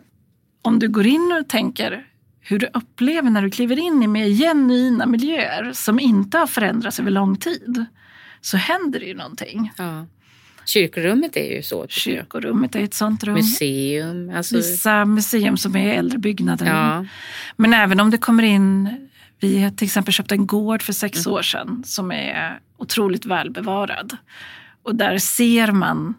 om 0.61 0.79
du 0.79 0.87
går 0.89 1.05
in 1.05 1.37
och 1.41 1.49
tänker 1.49 2.05
hur 2.39 2.59
du 2.59 2.67
upplever 2.73 3.29
när 3.29 3.41
du 3.41 3.49
kliver 3.51 3.79
in 3.79 4.03
i 4.03 4.07
mer 4.07 4.27
genuina 4.29 5.05
miljöer 5.05 5.71
som 5.73 5.99
inte 5.99 6.37
har 6.37 6.47
förändrats 6.47 6.99
över 6.99 7.11
lång 7.11 7.37
tid. 7.37 7.85
Så 8.41 8.57
händer 8.57 8.99
det 8.99 9.05
ju 9.05 9.13
någonting. 9.15 9.71
ja. 9.77 10.05
Kyrkorummet 10.65 11.37
är 11.37 11.55
ju 11.55 11.63
så. 11.63 11.87
Kyrkorummet 11.87 12.75
är 12.75 12.79
ett 12.83 12.93
sånt 12.93 13.23
rum. 13.23 13.33
Museum. 13.33 14.31
Alltså, 14.35 14.55
Vissa 14.57 15.05
museum 15.05 15.57
som 15.57 15.75
är 15.75 15.93
äldre 15.93 16.17
byggnader. 16.19 16.65
ja. 16.65 17.05
Men 17.57 17.73
även 17.73 17.99
om 17.99 18.11
det 18.11 18.17
kommer 18.17 18.43
in, 18.43 18.89
vi 19.39 19.63
har 19.63 19.69
till 19.71 19.85
exempel 19.85 20.13
köpt 20.13 20.31
en 20.31 20.47
gård 20.47 20.81
för 20.81 20.93
sex 20.93 21.25
Mm. 21.25 21.33
år 21.37 21.41
sedan 21.41 21.83
som 21.85 22.11
är 22.11 22.59
otroligt 22.77 23.25
välbevarad. 23.25 24.17
Och 24.83 24.95
där 24.95 25.17
ser 25.17 25.71
man 25.71 26.13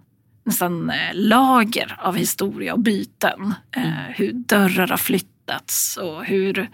nästan 0.45 0.91
eh, 0.91 0.97
lager 1.13 1.97
av 1.99 2.17
historia 2.17 2.73
och 2.73 2.81
byten. 2.81 3.55
Eh, 3.77 3.83
Mm. 3.83 3.95
hur 4.15 4.33
dörrar 4.33 4.89
har 4.89 4.97
flyttats 4.97 5.97
och 5.97 6.25
hur, 6.25 6.69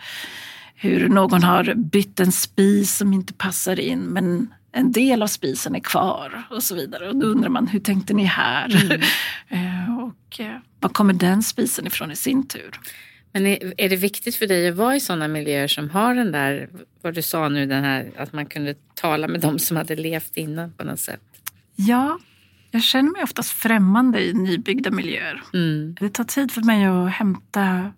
hur 0.74 1.08
någon 1.08 1.42
har 1.42 1.74
bytt 1.74 2.20
en 2.20 2.32
spis 2.32 2.96
som 2.96 3.12
inte 3.12 3.32
passar 3.32 3.80
in 3.80 4.00
men 4.00 4.54
en 4.72 4.92
del 4.92 5.22
av 5.22 5.26
spisen 5.26 5.74
är 5.74 5.80
kvar 5.80 6.42
och 6.50 6.62
så 6.62 6.74
vidare. 6.74 7.08
Och 7.08 7.16
då 7.16 7.26
undrar 7.26 7.48
man, 7.48 7.66
hur 7.66 7.80
tänkte 7.80 8.14
ni 8.14 8.24
här? 8.24 8.84
Mm. 8.84 9.00
Eh, 9.48 9.98
och 9.98 10.40
eh, 10.40 10.56
var 10.80 10.90
kommer 10.90 11.12
den 11.12 11.42
spisen 11.42 11.86
ifrån 11.86 12.10
i 12.10 12.16
sin 12.16 12.48
tur? 12.48 12.80
Men 13.32 13.46
är, 13.46 13.74
är 13.76 13.88
det 13.88 13.96
viktigt 13.96 14.36
för 14.36 14.46
dig 14.46 14.68
att 14.68 14.76
vara 14.76 14.96
i 14.96 15.00
sådana 15.00 15.28
miljöer 15.28 15.68
som 15.68 15.90
har 15.90 16.14
den 16.14 16.32
där, 16.32 16.68
vad 17.02 17.14
du 17.14 17.22
sa 17.22 17.48
nu, 17.48 17.66
den 17.66 17.84
här, 17.84 18.12
att 18.16 18.32
man 18.32 18.46
kunde 18.46 18.74
tala 18.94 19.28
med 19.28 19.40
dem 19.40 19.58
som 19.58 19.76
hade 19.76 19.96
levt 19.96 20.36
innan 20.36 20.72
på 20.72 20.84
något 20.84 21.00
sätt? 21.00 21.20
Ja, 21.76 22.18
jag 22.70 22.82
känner 22.82 23.10
mig 23.10 23.22
oftast 23.22 23.50
främmande 23.50 24.24
i 24.24 24.32
nybyggda 24.32 24.90
miljöer. 24.90 25.42
Mm. 25.54 25.96
Det 26.00 26.08
tar 26.08 26.24
tid 26.24 26.52
för 26.52 26.62
mig 26.62 26.84
att 26.84 27.10
hämta, 27.10 27.92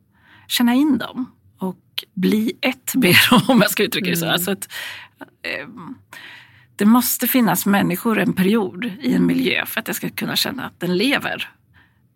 känna 0.49 0.75
in 0.75 0.99
dem 0.99 1.33
och 1.59 2.05
bli 2.15 2.53
ett 2.61 2.95
med 2.95 3.15
dem 3.31 3.41
om 3.49 3.61
jag 3.61 3.71
ska 3.71 3.83
uttrycka 3.83 4.11
det 4.11 4.17
så. 4.17 4.25
Mm. 4.25 4.33
Alltså 4.33 4.51
att, 4.51 4.69
ehm, 5.43 5.95
det 6.77 6.85
måste 6.85 7.27
finnas 7.27 7.67
människor 7.67 8.19
en 8.19 8.33
period 8.33 8.85
i 9.01 9.15
en 9.15 9.27
miljö 9.27 9.67
för 9.67 9.81
att 9.81 9.87
jag 9.87 9.97
ska 9.97 10.11
kunna 10.11 10.37
känna 10.37 10.67
att 10.67 10.81
den 10.81 10.97
lever. 10.97 11.51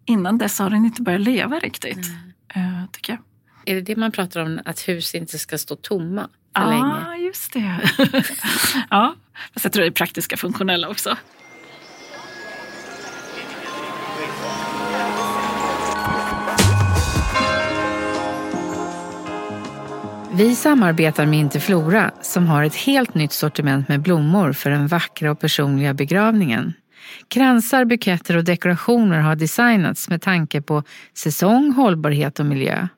Innan 0.07 0.39
dess 0.39 0.59
har 0.59 0.71
den 0.71 0.85
inte 0.85 1.03
börjat 1.03 1.21
leva 1.21 1.59
riktigt, 1.59 2.07
eh, 2.55 2.85
tycker 2.93 3.13
jag. 3.13 3.23
Är 3.67 3.75
det 3.75 3.81
det 3.81 3.97
man 3.97 4.13
pratar 4.13 4.41
om, 4.41 4.61
att 4.65 4.89
hus 4.89 5.15
inte 5.15 5.39
ska 5.39 5.59
stå 5.59 5.77
tomma 5.77 6.29
för 6.57 6.67
länge? 6.67 7.05
Ja, 7.07 7.17
just 7.17 7.53
det. 7.53 7.91
ja, 8.91 9.15
fast 9.53 9.65
jag 9.65 9.73
tror 9.73 9.83
det 9.83 9.89
är 9.89 9.91
praktiska 9.91 10.37
funktionella 10.37 10.89
också. 10.89 11.17
Vi 20.39 20.55
samarbetar 20.55 21.27
med 21.27 21.39
Interflora 21.39 22.11
som 22.23 22.47
har 22.47 22.65
ett 22.65 22.75
helt 22.75 23.15
nytt 23.15 23.33
sortiment 23.33 23.89
med 23.89 24.03
blommor 24.03 24.53
för 24.53 24.71
den 24.71 24.87
vackra 24.87 25.31
och 25.31 25.41
personliga 25.41 25.95
begravningen. 25.95 26.73
Kransar, 27.29 27.85
buketter 27.85 28.37
och 28.37 28.45
dekorationer 28.45 29.21
har 29.21 29.37
designats 29.37 30.09
med 30.09 30.23
tanke 30.23 30.63
på 30.63 30.83
säsong, 31.15 31.73
hållbarhet 31.73 32.41
och 32.41 32.47
miljö. 32.47 32.89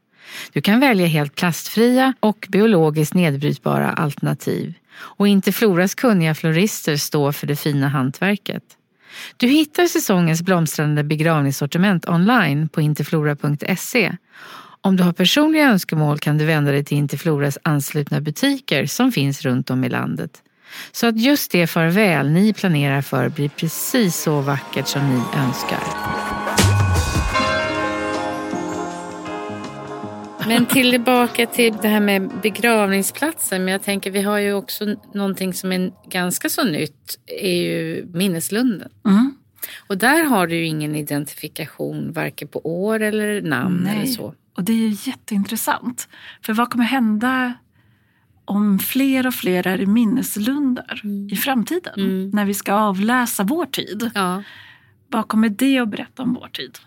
Du 0.52 0.61
kan 0.61 0.80
välja 0.80 1.06
helt 1.06 1.35
plastfria 1.35 2.14
och 2.20 2.47
biologiskt 2.49 3.14
nedbrytbara 3.14 3.90
alternativ. 3.90 4.75
Och 4.99 5.28
Interfloras 5.28 5.94
kunniga 5.94 6.35
florister 6.35 6.97
står 6.97 7.32
för 7.32 7.47
det 7.47 7.56
fina 7.56 7.88
hantverket. 7.88 8.64
Du 9.37 9.47
hittar 9.47 9.87
säsongens 9.87 10.42
blomstrande 10.42 11.04
begravningssortiment 11.04 12.09
online 12.09 12.68
på 12.68 12.80
interflora.se. 12.80 14.12
Om 14.82 14.96
du 14.96 15.02
har 15.02 15.12
personliga 15.12 15.70
önskemål 15.70 16.18
kan 16.18 16.38
du 16.38 16.44
vända 16.44 16.72
dig 16.72 16.84
till 16.84 16.99
Interfloras 16.99 17.58
anslutna 17.62 18.20
butiker 18.20 18.87
som 18.87 19.12
finns 19.12 19.42
runt 19.42 19.70
om 19.70 19.84
i 19.84 19.88
landet. 19.88 20.42
Så 20.92 21.06
att 21.06 21.20
just 21.20 21.50
det 21.50 21.66
farväl 21.66 22.30
ni 22.30 22.52
planerar 22.52 23.02
för 23.02 23.28
blir 23.28 23.49
precis 23.49 24.16
så 24.16 24.40
vackert 24.40 24.87
som 24.87 25.08
ni 25.08 25.22
önskar. 25.38 25.82
Men 30.49 30.66
tillbaka 30.66 31.46
till 31.46 31.76
det 31.82 31.88
här 31.88 32.00
med 32.00 32.30
begravningsplatsen. 32.42 33.64
Men 33.64 33.72
jag 33.72 33.82
tänker 33.82 34.10
vi 34.10 34.22
har 34.22 34.38
ju 34.38 34.52
också 34.52 34.96
någonting 35.14 35.54
som 35.54 35.72
är 35.72 35.92
ganska 36.08 36.49
så 36.49 36.64
nytt. 36.64 37.18
är 37.26 37.62
ju 37.62 38.06
minneslunden. 38.14 38.88
Mm. 39.06 39.34
Och 39.87 39.99
där 39.99 40.25
har 40.25 40.46
du 40.46 40.56
ju 40.56 40.66
ingen 40.66 40.96
identifikation 40.96 42.12
varken 42.12 42.49
på 42.49 42.60
år 42.66 43.02
eller 43.02 43.42
namn 43.42 43.80
Nej. 43.84 43.96
eller 43.96 44.06
så. 44.06 44.34
Och 44.61 44.64
det 44.64 44.73
är 44.73 44.88
ju 44.88 44.97
jätteintressant. 45.11 46.09
För 46.43 46.52
vad 46.52 46.71
kommer 46.71 46.85
hända 46.85 47.55
om 48.45 48.79
fler 48.79 49.26
och 49.26 49.35
fler 49.35 49.67
är 49.67 49.81
i 49.81 49.87
minneslundar 49.87 51.02
i 51.33 51.37
framtiden? 51.37 51.95
Mm. 52.00 52.31
När 52.31 52.45
vi 52.45 52.55
ska 52.55 52.73
avläsa 52.73 53.43
vår 53.43 53.67
tid. 53.67 54.11
Ja. 54.14 54.43
Vad 55.09 55.29
kommer 55.29 55.49
det 55.49 55.79
att 55.79 55.88
berätta 55.88 56.23
om 56.23 56.35
vår 56.35 56.49
tid? 56.49 56.79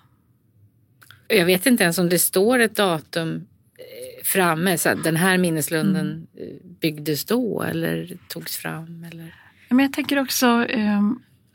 Jag 1.27 1.46
vet 1.46 1.65
inte 1.65 1.84
ens 1.84 1.98
om 1.98 2.10
det 2.10 2.20
står 2.20 2.60
ett 2.60 2.75
datum 2.75 3.36
eh, 3.36 4.24
framme. 4.25 4.77
Så 4.77 4.89
att 4.89 5.03
den 5.03 5.15
här 5.15 5.38
minneslunden 5.38 6.08
Mm. 6.08 6.27
eh, 6.38 6.70
byggdes 6.82 7.25
då 7.25 7.62
eller 7.62 8.18
togs 8.27 8.58
fram. 8.58 9.03
Eller... 9.12 9.36
Men 9.70 9.80
jag 9.80 9.94
tänker 9.94 10.20
också 10.20 10.65
eh, 10.65 11.01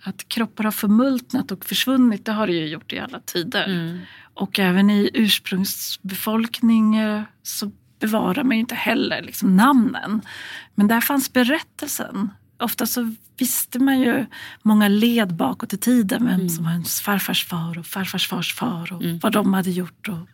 att 0.02 0.28
kroppar 0.28 0.64
har 0.64 0.70
förmultnat 0.70 1.52
och 1.52 1.64
försvunnit. 1.64 2.24
Det 2.24 2.32
har 2.32 2.46
det 2.46 2.52
ju 2.52 2.66
gjort 2.66 2.92
i 2.92 2.98
alla 2.98 3.20
tider. 3.20 3.64
Mm. 3.64 3.98
Och 4.38 4.58
även 4.58 4.90
i 4.90 5.10
ursprungsbefolkning 5.14 6.96
så 7.42 7.70
bevarar 8.00 8.44
man 8.44 8.56
ju 8.56 8.60
inte 8.60 8.74
heller 8.74 9.22
liksom 9.22 9.56
namnen. 9.56 10.20
Men 10.74 10.88
där 10.88 11.00
fanns 11.00 11.32
berättelsen. 11.32 12.30
Ofta 12.58 12.86
så 12.86 13.14
visste 13.38 13.78
man 13.78 14.00
ju 14.00 14.26
många 14.62 14.88
led 14.88 15.34
bakåt 15.34 15.72
i 15.72 15.78
tiden. 15.78 16.26
Vem 16.26 16.48
som 16.48 16.64
var 16.64 16.72
ens 16.72 17.00
farfars 17.00 17.46
far 17.46 17.78
och 17.78 17.86
farfars 17.86 18.28
fars 18.28 18.54
far 18.54 18.92
och 18.92 19.02
vad 19.22 19.32
de 19.32 19.54
hade 19.54 19.70
gjort. 19.70 20.08
Och 20.08 20.28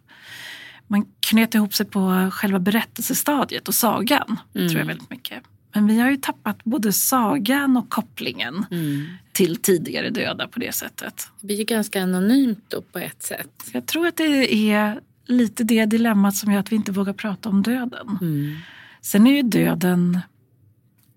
man 0.86 1.06
knöt 1.20 1.54
ihop 1.54 1.74
sig 1.74 1.86
på 1.86 2.30
själva 2.32 2.58
berättelsestadiet 2.58 3.68
och 3.68 3.74
sagan. 3.74 4.40
tror 4.52 4.72
jag 4.72 4.86
väldigt 4.86 5.10
mycket. 5.10 5.42
Men 5.74 5.86
vi 5.86 6.00
har 6.00 6.10
ju 6.10 6.16
tappat 6.16 6.64
både 6.64 6.92
sagan 6.92 7.76
och 7.76 7.88
kopplingen 7.90 8.66
Mm. 8.70 9.06
till 9.32 9.56
tidigare 9.56 10.10
döda 10.10 10.48
på 10.48 10.58
det 10.58 10.74
sättet. 10.74 11.28
Det 11.40 11.46
blir 11.46 11.56
ju 11.56 11.64
ganska 11.64 12.02
anonymt 12.02 12.64
då 12.68 12.82
på 12.82 12.98
ett 12.98 13.22
sätt. 13.22 13.70
Jag 13.72 13.86
tror 13.86 14.06
att 14.06 14.16
det 14.16 14.54
är 14.72 15.00
lite 15.26 15.64
det 15.64 15.86
dilemmat 15.86 16.36
som 16.36 16.52
gör 16.52 16.60
att 16.60 16.72
vi 16.72 16.76
inte 16.76 16.92
vågar 16.92 17.12
prata 17.12 17.48
om 17.48 17.62
döden. 17.62 18.18
Mm. 18.20 18.56
Sen 19.00 19.26
är 19.26 19.36
ju 19.36 19.42
döden, 19.42 20.18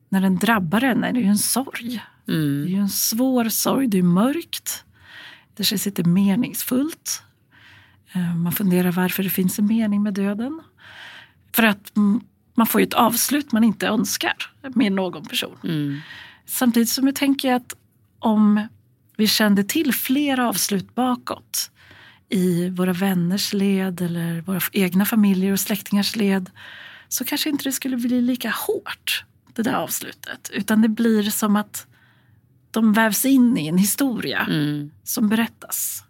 när 0.09 0.21
den 0.21 0.37
drabbar 0.37 0.83
en, 0.83 1.03
är 1.03 1.13
det 1.13 1.19
ju 1.19 1.25
en 1.25 1.37
sorg. 1.37 2.03
Det 2.25 2.33
Mm. 2.33 2.63
är 2.63 2.67
ju 2.67 2.75
en 2.75 2.89
svår 2.89 3.49
sorg, 3.49 3.87
det 3.87 3.97
är 3.97 4.03
mörkt. 4.03 4.83
Det 5.55 5.63
känns 5.63 5.87
inte 5.87 6.03
meningsfullt. 6.03 7.21
Eh, 8.13 8.35
Man 8.35 8.51
funderar 8.51 8.91
varför 8.91 9.23
det 9.23 9.29
finns 9.29 9.59
en 9.59 9.65
mening 9.67 10.03
med 10.03 10.13
döden. 10.13 10.61
För 11.53 11.63
att 11.63 11.91
man 12.57 12.67
får 12.67 12.81
ju 12.81 12.87
ett 12.87 12.93
avslut 12.93 13.51
man 13.51 13.63
inte 13.63 13.87
önskar 13.87 14.35
med 14.75 14.91
någon 14.91 15.25
person. 15.25 15.57
Mm. 15.63 15.99
Samtidigt 16.45 16.89
som 16.89 17.05
jag 17.07 17.15
tänker 17.15 17.53
att 17.53 17.75
om 18.19 18.67
vi 19.17 19.27
kände 19.27 19.63
till 19.63 19.93
fler 19.93 20.39
avslut 20.39 20.95
bakåt 20.95 21.71
i 22.29 22.69
våra 22.69 22.93
vänners 22.93 23.53
led 23.53 24.01
eller 24.01 24.41
våra 24.41 24.61
egna 24.71 25.05
familjer 25.05 25.51
och 25.53 25.59
släktingars 25.59 26.15
led 26.15 26.49
så 27.07 27.23
kanske 27.23 27.49
inte 27.49 27.63
det 27.63 27.71
skulle 27.71 27.97
bli 27.97 28.21
lika 28.21 28.49
hårt, 28.49 29.25
det 29.53 29.61
där 29.61 29.73
avslutet. 29.73 30.49
Utan 30.53 30.81
det 30.81 30.89
blir 30.89 31.23
som 31.23 31.55
att 31.55 31.87
de 32.71 32.93
vävs 32.93 33.25
in 33.25 33.57
i 33.57 33.67
en 33.67 33.77
historia 33.77 34.47
Mm. 34.49 34.91
som 35.03 35.29
berättas. 35.29 36.03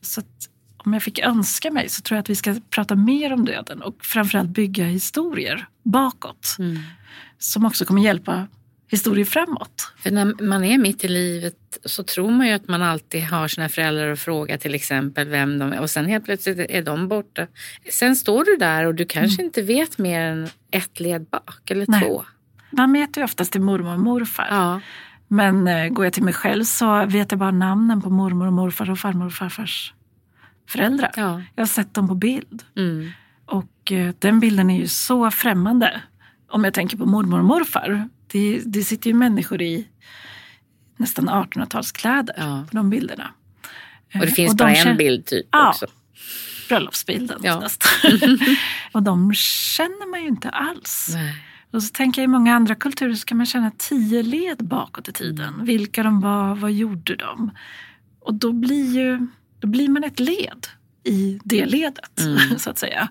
Så 0.00 0.20
att 0.20 0.48
om 0.84 0.92
jag 0.92 1.02
fick 1.02 1.18
önska 1.18 1.70
mig 1.70 1.88
så 1.88 2.02
tror 2.02 2.16
jag 2.16 2.20
att 2.22 2.30
vi 2.30 2.34
ska 2.36 2.54
prata 2.70 2.94
mer 2.94 3.32
om 3.32 3.44
döden 3.44 3.82
och 3.82 4.04
framförallt 4.04 4.48
bygga 4.48 4.84
historier 4.84 5.66
bakåt 5.82 6.56
Mm. 6.58 6.78
som 7.38 7.64
också 7.64 7.84
kommer 7.84 8.02
hjälpa 8.02 8.46
historier 8.90 9.24
framåt. 9.24 9.92
För 9.98 10.10
när 10.10 10.42
man 10.42 10.64
är 10.64 10.78
mitt 10.78 11.04
i 11.04 11.08
livet 11.08 11.54
så 11.84 12.02
tror 12.02 12.30
man 12.30 12.46
ju 12.46 12.52
att 12.52 12.68
man 12.68 12.82
alltid 12.82 13.24
har 13.24 13.48
sina 13.48 13.68
föräldrar 13.68 14.12
att 14.12 14.20
fråga 14.20 14.58
till 14.58 14.74
exempel 14.74 15.28
vem 15.28 15.58
de 15.58 15.72
är 15.72 15.80
och 15.80 15.90
sen 15.90 16.06
helt 16.06 16.24
plötsligt 16.24 16.58
är 16.70 16.82
de 16.82 17.08
borta. 17.08 17.46
Sen 17.90 18.16
står 18.16 18.44
du 18.44 18.56
där 18.56 18.84
och 18.84 18.94
du 18.94 19.04
kanske 19.04 19.42
inte 19.42 19.62
vet 19.62 19.98
mer 19.98 20.20
än 20.20 20.48
ett 20.70 21.00
led 21.00 21.24
bak 21.30 21.70
eller 21.70 21.84
Nej. 21.88 22.00
två. 22.00 22.24
Man 22.70 22.92
vet 22.92 23.16
ju 23.16 23.24
oftast 23.24 23.52
till 23.52 23.60
mormor 23.60 23.92
och 23.94 24.00
morfar. 24.00 24.46
Ja. 24.50 24.80
Men 25.28 25.68
eh, 25.68 25.88
går 25.88 26.06
jag 26.06 26.12
till 26.12 26.22
mig 26.22 26.34
själv 26.34 26.64
så 26.64 27.06
vet 27.06 27.32
jag 27.32 27.38
bara 27.38 27.50
namnen 27.50 28.02
på 28.02 28.10
mormor 28.10 28.46
och 28.46 28.52
morfar 28.52 28.90
och 28.90 28.98
farmor 28.98 29.26
och 29.26 29.32
farfars 29.32 29.94
föräldrar. 30.68 31.10
Ja. 31.16 31.42
Jag 31.54 31.62
har 31.62 31.66
sett 31.66 31.94
dem 31.94 32.08
på 32.08 32.14
bild. 32.14 32.62
Mm. 32.76 33.10
Och 33.46 33.92
eh, 33.92 34.14
den 34.18 34.40
bilden 34.40 34.70
är 34.70 34.78
ju 34.78 34.88
så 34.88 35.30
främmande. 35.30 36.00
Om 36.50 36.64
jag 36.64 36.74
tänker 36.74 36.96
på 36.96 37.06
mormor 37.06 37.38
och 37.38 37.44
morfar. 37.44 38.08
Det, 38.26 38.62
det 38.66 38.82
sitter 38.84 39.10
ju 39.10 39.14
människor 39.14 39.62
i 39.62 39.88
nästan 40.96 41.28
1800-talskläder 41.30 42.32
Ja. 42.36 42.66
på 42.70 42.76
de 42.76 42.90
bilderna. 42.90 43.30
Och 44.14 44.20
det 44.20 44.26
Eh, 44.26 44.32
finns 44.32 44.52
de 44.56 44.64
bara 44.64 44.70
en 44.70 44.76
känner- 44.84 44.96
bild 44.98 45.26
typ 45.26 45.46
Ja. 45.50 45.68
också. 45.68 45.86
Bröllopsbilden 46.68 47.40
Ja. 47.42 47.56
oftast. 47.56 47.84
och 48.92 49.02
de 49.02 49.34
känner 49.34 50.10
man 50.10 50.20
ju 50.22 50.28
inte 50.28 50.48
alls. 50.50 51.08
Nej. 51.12 51.34
Och 51.70 51.82
så 51.82 51.88
tänker 51.92 52.22
jag 52.22 52.24
i 52.24 52.28
många 52.28 52.54
andra 52.56 52.74
kulturer 52.74 53.14
så 53.14 53.24
kan 53.26 53.36
man 53.36 53.46
känna 53.46 53.70
tio 53.78 54.22
led 54.22 54.64
bakåt 54.64 55.08
i 55.08 55.12
tiden. 55.12 55.64
Vilka 55.64 56.02
de 56.02 56.20
var, 56.20 56.54
vad 56.54 56.72
gjorde 56.72 57.16
de? 57.16 57.50
Och 58.20 58.34
då 58.34 58.52
blir, 58.52 58.94
ju, 58.96 59.26
då 59.64 59.68
blir 59.68 59.88
man 59.88 60.04
ett 60.04 60.20
led 60.20 60.66
i 61.04 61.40
det 61.44 61.66
ledet, 61.66 62.20
Mm. 62.20 62.58
så 62.58 62.70
att 62.70 62.78
säga. 62.78 63.08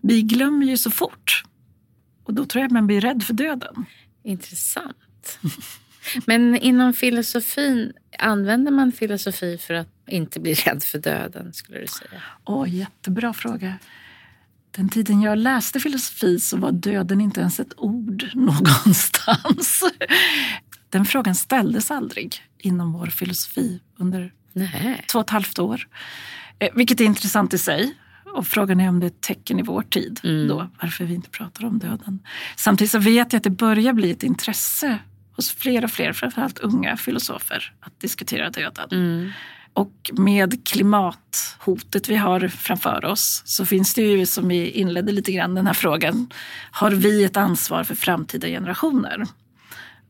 Vi 0.00 0.22
glömmer 0.22 0.66
ju 0.66 0.76
så 0.76 0.90
fort. 0.90 1.44
Och 2.24 2.34
då 2.34 2.44
tror 2.44 2.60
jag 2.60 2.66
att 2.66 2.72
man 2.72 2.86
blir 2.86 3.00
rädd 3.00 3.22
för 3.22 3.34
döden. 3.34 3.84
Intressant. 4.24 5.38
Men 6.26 6.56
inom 6.56 6.92
filosofin, 6.92 7.92
använder 8.18 8.72
man 8.72 8.92
filosofi 8.92 9.58
för 9.58 9.74
att 9.74 9.88
inte 10.06 10.40
bli 10.40 10.54
rädd 10.66 10.82
för 10.82 10.98
döden 10.98 11.52
skulle 11.52 11.80
du 11.80 11.86
säga? 11.86 12.22
Åh, 12.44 12.74
jättebra 12.74 13.32
fråga. 13.32 13.78
Den 14.70 14.88
tiden 14.88 15.22
jag 15.22 15.38
läste 15.38 15.80
filosofi 15.80 16.40
så 16.40 16.56
var 16.56 16.72
döden 16.72 17.20
inte 17.20 17.40
ens 17.40 17.60
ett 17.60 17.74
ord 17.76 18.30
någonstans. 18.34 19.82
Den 20.88 21.04
frågan 21.04 21.34
ställdes 21.34 21.90
aldrig 21.90 22.36
inom 22.58 22.92
vår 22.92 23.06
filosofi 23.06 23.80
under 23.98 24.32
Nej. 24.52 25.04
två 25.12 25.18
och 25.18 25.24
ett 25.24 25.30
halvt 25.30 25.58
år. 25.58 25.88
Eh, 26.58 26.68
vilket 26.74 27.00
är 27.00 27.04
intressant 27.04 27.54
i 27.54 27.58
sig. 27.58 27.94
Och 28.34 28.46
frågan 28.46 28.80
är 28.80 28.88
om 28.88 29.00
det 29.00 29.06
är 29.06 29.10
ett 29.10 29.20
tecken 29.20 29.58
i 29.58 29.62
vår 29.62 29.82
tid 29.82 30.20
Mm. 30.24 30.48
då, 30.48 30.68
varför 30.82 31.04
vi 31.04 31.14
inte 31.14 31.30
pratar 31.30 31.64
om 31.64 31.78
döden. 31.78 32.20
Samtidigt 32.56 32.90
så 32.90 32.98
vet 32.98 33.32
jag 33.32 33.38
att 33.38 33.44
det 33.44 33.50
börjar 33.50 33.92
bli 33.92 34.10
ett 34.10 34.22
intresse 34.22 34.98
hos 35.36 35.52
fler 35.52 35.84
och 35.84 35.90
fler, 35.90 36.12
framförallt 36.12 36.58
unga 36.58 36.96
filosofer, 36.96 37.74
att 37.80 38.00
diskutera 38.00 38.50
döden. 38.50 38.88
Mm. 38.90 39.30
Och 39.74 40.10
med 40.12 40.66
klimathotet 40.68 42.08
vi 42.08 42.16
har 42.16 42.48
framför 42.48 43.04
oss 43.04 43.42
så 43.44 43.66
finns 43.66 43.94
det 43.94 44.02
ju, 44.02 44.26
som 44.26 44.48
vi 44.48 44.70
inledde 44.70 45.12
lite 45.12 45.32
grann 45.32 45.54
den 45.54 45.66
här 45.66 45.74
frågan, 45.74 46.30
har 46.70 46.90
vi 46.90 47.24
ett 47.24 47.36
ansvar 47.36 47.84
för 47.84 47.94
framtida 47.94 48.46
generationer? 48.46 49.24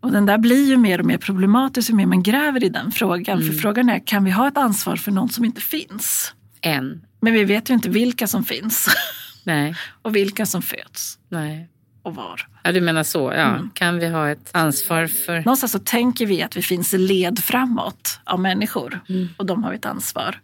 Och 0.03 0.13
den 0.13 0.27
där 0.27 0.39
blir 0.39 0.69
ju 0.69 0.77
mer 0.77 0.99
och 1.01 1.07
mer 1.07 1.19
problematisk 1.19 1.91
ju 1.91 1.95
mer 1.95 2.07
man 2.07 2.23
gräver 2.23 2.65
i 2.65 2.69
den 2.69 2.93
frågan. 2.93 3.43
För 3.43 3.53
frågan 3.53 3.89
är, 3.89 4.07
kan 4.07 4.25
vi 4.25 4.31
ha 4.31 4.49
ett 4.49 4.57
ansvar 4.57 4.97
för 4.97 5.11
någon 5.11 5.29
som 5.29 5.45
inte 5.45 5.61
finns? 5.61 6.35
En. 6.61 7.03
Men 7.21 7.33
vi 7.33 7.45
vet 7.45 7.71
ju 7.71 7.75
inte 7.75 7.89
vilka 7.89 8.27
som 8.27 8.45
finns 8.45 8.89
Nej. 9.45 9.75
och 10.03 10.17
vilka 10.17 10.47
som 10.47 10.63
föds 10.63 11.19
Nej. 11.29 11.69
och 12.03 12.15
var. 12.15 12.49
Ja, 12.63 12.73
du 12.73 12.81
menar 12.81 13.03
så. 13.03 13.33
Ja. 13.33 13.57
Mm. 13.57 13.71
Kan 13.75 13.99
vi 13.99 14.09
ha 14.09 14.31
ett 14.31 14.51
ansvar 14.53 15.07
för... 15.07 15.37
Någonstans 15.37 15.73
så 15.73 15.79
tänker 15.79 16.27
vi 16.27 16.43
att 16.43 16.57
vi 16.57 16.63
finns 16.63 16.95
i 16.95 16.99
led 16.99 17.39
framåt 17.39 18.21
av 18.25 18.41
människor 18.41 19.01
Mm. 19.09 19.29
och 19.37 19.47
de 19.47 19.65
har 19.65 19.73
ett 19.73 19.87
ansvar. 19.87 20.41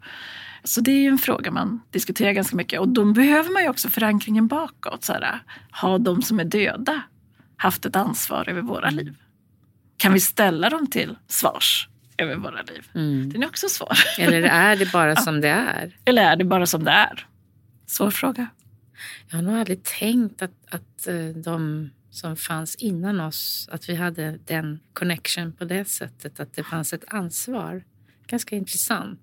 Så 0.64 0.81
det 0.81 0.90
är 0.90 1.01
ju 1.03 1.09
en 1.09 1.18
fråga 1.18 1.51
man 1.51 1.81
diskuterar 1.90 2.33
ganska 2.33 2.57
mycket 2.57 2.81
och 2.81 2.88
då 2.88 3.05
behöver 3.05 3.53
man 3.53 3.62
ju 3.62 3.68
också 3.68 3.88
förankringen 3.88 4.47
bakåt. 4.47 5.05
Så 5.05 5.12
här, 5.12 5.42
har 5.71 5.99
de 5.99 6.23
som 6.23 6.40
är 6.40 6.44
döda 6.44 7.03
haft 7.57 7.87
ett 7.87 7.97
ansvar 7.97 8.49
över 8.49 8.62
våra 8.62 8.90
liv? 8.90 9.14
Kan 9.98 10.12
vi 10.12 10.20
ställa 10.20 10.70
dem 10.70 10.87
till 10.87 11.16
svars 11.26 11.88
över 12.18 12.37
våra 12.37 12.62
liv? 12.62 12.88
Mm. 12.94 13.32
Den 13.32 13.42
är 13.42 13.46
också 13.46 13.68
svår. 13.68 13.98
Eller 14.18 14.42
är 14.42 14.76
det 14.76 14.92
bara 14.92 15.16
som 15.26 15.40
det 15.40 15.48
är? 15.48 15.96
Eller 16.04 16.22
är 16.22 16.37
det 16.37 16.44
bara 16.44 16.66
som 16.66 16.84
det 16.84 16.90
är? 16.90 17.26
Svår 17.87 18.11
fråga. 18.11 18.46
Jag 19.28 19.37
har 19.37 19.42
nog 19.42 19.58
aldrig 19.58 19.84
tänkt 19.84 20.42
att, 20.42 20.54
att 20.70 21.06
eh, 21.06 21.42
de 21.44 21.90
som 22.11 22.37
fanns 22.37 22.74
innan 22.74 23.20
oss, 23.20 23.68
att 23.72 23.88
vi 23.88 23.94
hade 23.94 24.38
den 24.46 24.80
connection 24.92 25.52
på 25.52 25.64
det 25.64 25.88
sättet, 25.88 26.40
att 26.40 26.54
det 26.54 26.64
fanns 26.64 26.92
ett 26.92 27.04
ansvar. 27.08 27.84
Ganska 28.26 28.56
intressant. 28.56 29.20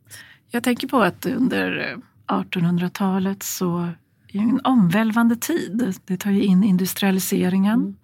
Jag 0.49 0.63
tänker 0.63 0.87
på 0.87 1.01
att 1.01 1.25
under 1.25 1.91
eh, 1.91 1.97
1800-talet 2.35 3.43
så 3.43 3.89
är 4.27 4.39
en 4.39 4.61
omvälvande 4.63 5.35
tid. 5.35 5.95
Det 6.05 6.17
tar 6.17 6.31
ju 6.31 6.43
in 6.43 6.63
industrialiseringen. 6.63 7.79
Mm. 7.79 7.95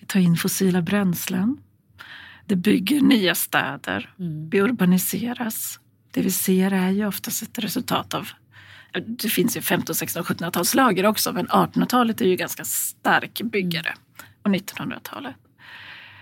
Det 0.00 0.06
tar 0.06 0.20
in 0.20 0.36
fossila 0.36 0.82
bränslen. 0.82 1.56
Det 2.46 2.56
bygger 2.56 3.00
nya 3.00 3.34
städer. 3.34 4.14
Mm. 4.18 4.50
Vi 4.50 4.60
urbaniseras. 4.60 5.80
Det 6.10 6.22
vi 6.22 6.30
ser 6.30 6.70
är 6.70 6.90
ju 6.90 7.06
oftast 7.06 7.42
ett 7.42 7.58
resultat 7.58 8.14
av 8.14 8.28
det 9.00 9.28
finns 9.28 9.56
ju 9.56 9.60
15, 9.60 9.94
16 9.94 10.20
och 10.20 10.26
1700-talslager 10.26 11.06
också 11.06 11.32
men 11.32 11.48
1800-talet 11.48 12.20
är 12.20 12.24
ju 12.24 12.36
ganska 12.36 12.64
stark 12.64 13.40
byggare 13.42 13.94
och 14.42 14.50
1900-talet. 14.50 15.36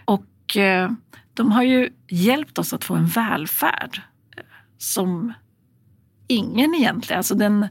Och 0.05 0.57
eh, 0.57 0.91
de 1.35 1.53
har 1.53 1.63
ju 1.63 1.91
hjälpt 2.09 2.59
oss 2.59 2.73
att 2.73 2.85
få 2.85 2.95
en 2.95 3.07
välfärd 3.07 4.01
eh, 4.37 4.43
som 4.79 5.33
ingen 6.29 6.75
egentligen, 6.75 7.19
alltså 7.19 7.35
den 7.35 7.69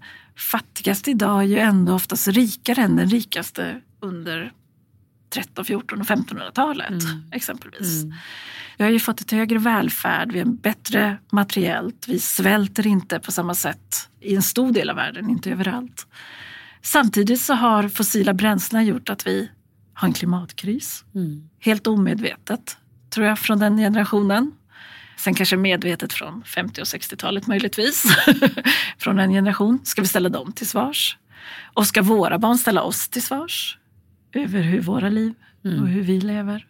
fattigaste 0.51 1.11
idag 1.11 1.39
är 1.39 1.47
ju 1.47 1.59
ändå 1.59 1.93
oftast 1.93 2.27
rikare 2.27 2.81
än 2.81 2.95
den 2.95 3.09
rikaste 3.09 3.81
under 3.99 4.53
13, 5.33 5.65
14 5.65 6.01
och 6.01 6.07
1500-talet 6.07 6.89
mm. 6.89 7.31
exempelvis. 7.31 8.03
Mm. 8.03 8.15
Vi 8.77 8.83
har 8.83 8.91
ju 8.91 8.99
fått 8.99 9.21
ett 9.21 9.31
högre 9.31 9.59
välfärd, 9.59 10.31
vi 10.31 10.39
har 10.39 10.45
bättre 10.45 11.17
materiellt, 11.31 12.07
vi 12.07 12.19
svälter 12.19 12.87
inte 12.87 13.19
på 13.19 13.31
samma 13.31 13.55
sätt 13.55 14.09
i 14.19 14.35
en 14.35 14.41
stor 14.41 14.71
del 14.71 14.89
av 14.89 14.95
världen, 14.95 15.29
inte 15.29 15.51
överallt. 15.51 16.07
Samtidigt 16.81 17.41
så 17.41 17.53
har 17.53 17.89
fossila 17.89 18.33
bränslen 18.33 18.85
gjort 18.85 19.09
att 19.09 19.27
vi 19.27 19.51
har 19.93 20.07
en 20.07 20.13
klimatkris. 20.13 21.05
Mm. 21.15 21.49
Helt 21.59 21.87
omedvetet, 21.87 22.77
tror 23.09 23.25
jag, 23.25 23.39
från 23.39 23.59
den 23.59 23.77
generationen. 23.77 24.51
Sen 25.17 25.33
kanske 25.33 25.57
medvetet 25.57 26.13
från 26.13 26.43
50 26.43 26.81
och 26.81 26.87
60-talet 26.87 27.47
möjligtvis. 27.47 28.03
från 28.97 29.19
en 29.19 29.31
generation. 29.31 29.79
Ska 29.83 30.01
vi 30.01 30.07
ställa 30.07 30.29
dem 30.29 30.51
till 30.51 30.67
svars? 30.67 31.17
Och 31.73 31.87
ska 31.87 32.01
våra 32.01 32.39
barn 32.39 32.57
ställa 32.57 32.81
oss 32.81 33.09
till 33.09 33.23
svars? 33.23 33.77
Över 34.33 34.61
hur 34.61 34.81
våra 34.81 35.09
liv 35.09 35.33
mm. 35.65 35.81
och 35.81 35.87
hur 35.87 36.01
vi 36.01 36.21
lever. 36.21 36.67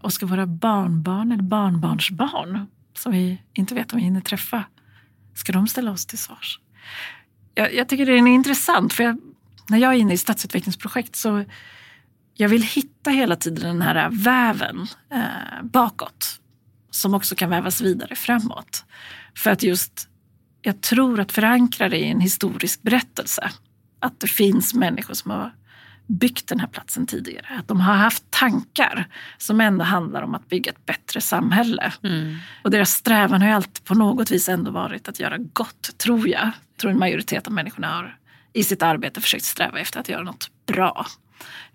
Och 0.00 0.12
ska 0.12 0.26
våra 0.26 0.46
barnbarn 0.46 1.32
eller 1.32 1.42
barnbarnsbarn, 1.42 2.66
som 2.94 3.12
vi 3.12 3.42
inte 3.52 3.74
vet 3.74 3.92
om 3.92 3.98
vi 3.98 4.04
hinner 4.04 4.20
träffa, 4.20 4.64
ska 5.34 5.52
de 5.52 5.66
ställa 5.66 5.90
oss 5.90 6.06
till 6.06 6.18
svars? 6.18 6.60
Jag, 7.54 7.74
jag 7.74 7.88
tycker 7.88 8.06
det 8.06 8.12
är 8.12 8.26
intressant, 8.26 8.92
för 8.92 9.04
jag, 9.04 9.20
när 9.68 9.78
jag 9.78 9.94
är 9.94 9.98
inne 9.98 10.14
i 10.14 10.18
stadsutvecklingsprojekt 10.18 11.16
så 11.16 11.44
jag 12.34 12.48
vill 12.48 12.62
hitta 12.62 13.10
hela 13.10 13.36
tiden 13.36 13.62
den 13.62 13.82
här 13.82 14.10
väven 14.12 14.86
eh, 15.10 15.62
bakåt 15.62 16.40
som 16.90 17.14
också 17.14 17.34
kan 17.34 17.50
vävas 17.50 17.80
vidare 17.80 18.16
framåt. 18.16 18.84
För 19.36 19.50
att 19.50 19.62
just, 19.62 20.08
jag 20.62 20.80
tror 20.80 21.20
att 21.20 21.32
förankra 21.32 21.88
det 21.88 21.98
i 21.98 22.10
en 22.10 22.20
historisk 22.20 22.82
berättelse. 22.82 23.50
Att 24.00 24.20
det 24.20 24.26
finns 24.26 24.74
människor 24.74 25.14
som 25.14 25.30
har 25.30 25.54
byggt 26.06 26.48
den 26.48 26.60
här 26.60 26.66
platsen 26.66 27.06
tidigare. 27.06 27.46
Att 27.58 27.68
de 27.68 27.80
har 27.80 27.94
haft 27.94 28.30
tankar 28.30 29.08
som 29.38 29.60
ändå 29.60 29.84
handlar 29.84 30.22
om 30.22 30.34
att 30.34 30.48
bygga 30.48 30.72
ett 30.72 30.86
bättre 30.86 31.20
samhälle. 31.20 31.92
Mm. 32.02 32.36
Och 32.64 32.70
deras 32.70 32.90
strävan 32.90 33.40
har 33.40 33.48
ju 33.48 33.54
alltid 33.54 33.84
på 33.84 33.94
något 33.94 34.30
vis 34.30 34.48
ändå 34.48 34.70
varit 34.70 35.08
att 35.08 35.20
göra 35.20 35.38
gott, 35.38 35.98
tror 35.98 36.28
jag. 36.28 36.44
Jag 36.44 36.80
tror 36.80 36.90
en 36.90 36.98
majoritet 36.98 37.46
av 37.46 37.52
människorna 37.52 37.88
har 37.88 38.18
i 38.52 38.64
sitt 38.64 38.82
arbete 38.82 39.20
försökt 39.20 39.44
sträva 39.44 39.78
efter 39.78 40.00
att 40.00 40.08
göra 40.08 40.22
något 40.22 40.50
bra. 40.66 41.06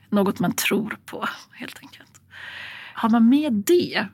Något 0.10 0.40
man 0.40 0.56
tror 0.56 0.98
på, 1.06 1.30
helt 1.52 1.80
enkelt. 1.82 2.22
Har 2.94 3.10
man 3.10 3.30
med 3.30 3.54
det 3.54 4.08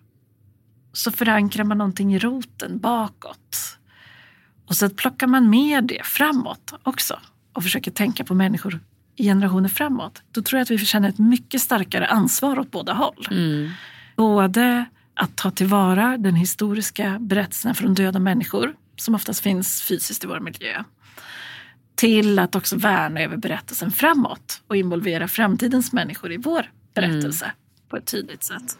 så 0.94 1.12
förankrar 1.12 1.64
man 1.64 1.78
någonting 1.78 2.16
i 2.16 2.20
roten 2.20 2.80
bakåt. 2.80 3.78
Och 4.68 4.76
så 4.76 4.90
plockar 4.90 5.28
man 5.28 5.50
med 5.50 5.84
det 5.84 6.06
framåt 6.06 6.74
också 6.84 7.20
och 7.54 7.64
försöker 7.64 7.92
tänka 7.92 8.24
på 8.24 8.34
människor 8.34 8.80
i 9.16 9.24
generationer 9.24 9.70
framåt. 9.70 10.22
Då 10.32 10.42
tror 10.42 10.58
jag 10.58 10.64
att 10.64 10.72
vi 10.72 10.78
känner 10.78 11.10
ett 11.10 11.20
mycket 11.20 11.62
starkare 11.62 12.08
ansvar 12.08 12.60
åt 12.60 12.72
båda 12.72 12.94
håll. 12.94 13.28
Mm. 13.32 13.70
Både 14.16 14.86
att 15.14 15.36
ta 15.36 15.52
tillvara 15.52 16.18
den 16.18 16.36
historiska 16.36 17.18
berättelsen 17.20 17.76
från 17.76 17.94
döda 17.94 18.20
människor 18.20 18.76
som 18.96 19.16
oftast 19.16 19.40
finns 19.40 19.82
fysiskt 19.82 20.24
i 20.24 20.28
vår 20.28 20.40
miljö 20.40 20.84
till 21.96 22.40
att 22.40 22.56
också 22.56 22.76
värna 22.76 23.22
över 23.22 23.38
berättelsen 23.38 23.92
framåt 23.92 24.62
och 24.68 24.76
involvera 24.76 25.28
framtidens 25.28 25.94
människor 25.94 26.32
i 26.32 26.38
vår 26.38 26.72
berättelse 26.94 27.46
mm. 27.46 27.56
på 27.90 27.98
ett 27.98 28.06
tydligt 28.06 28.44
sätt. 28.44 28.78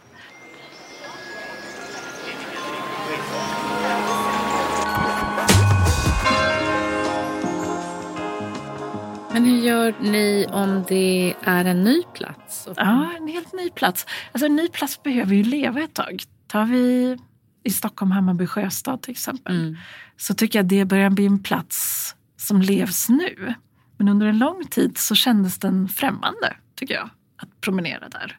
Men 9.36 9.44
hur 9.44 9.56
gör 9.56 9.94
ni 10.00 10.46
om 10.50 10.84
det 10.88 11.34
är 11.42 11.64
en 11.64 11.84
ny 11.84 12.02
plats? 12.14 12.68
Ja, 12.76 13.12
en 13.16 13.28
helt 13.28 13.52
ny 13.52 13.70
plats. 13.70 14.06
Alltså 14.32 14.46
en 14.46 14.56
ny 14.56 14.68
plats 14.68 15.02
behöver 15.02 15.34
ju 15.34 15.42
leva 15.42 15.80
ett 15.80 15.94
tag. 15.94 16.22
Tar 16.46 16.64
vi 16.64 17.16
i 17.64 17.70
Stockholm, 17.70 18.10
Hammarby 18.10 18.46
sjöstad 18.46 19.02
till 19.02 19.10
exempel, 19.10 19.60
mm. 19.60 19.76
så 20.16 20.34
tycker 20.34 20.58
jag 20.58 20.66
det 20.66 20.84
börjar 20.84 21.10
bli 21.10 21.26
en 21.26 21.42
plats 21.42 22.14
som 22.36 22.60
levs 22.60 23.08
nu. 23.08 23.54
Men 23.96 24.08
under 24.08 24.26
en 24.26 24.38
lång 24.38 24.64
tid 24.66 24.98
så 24.98 25.14
kändes 25.14 25.58
den 25.58 25.88
främmande, 25.88 26.56
tycker 26.74 26.94
jag, 26.94 27.10
att 27.36 27.60
promenera 27.60 28.08
där. 28.08 28.38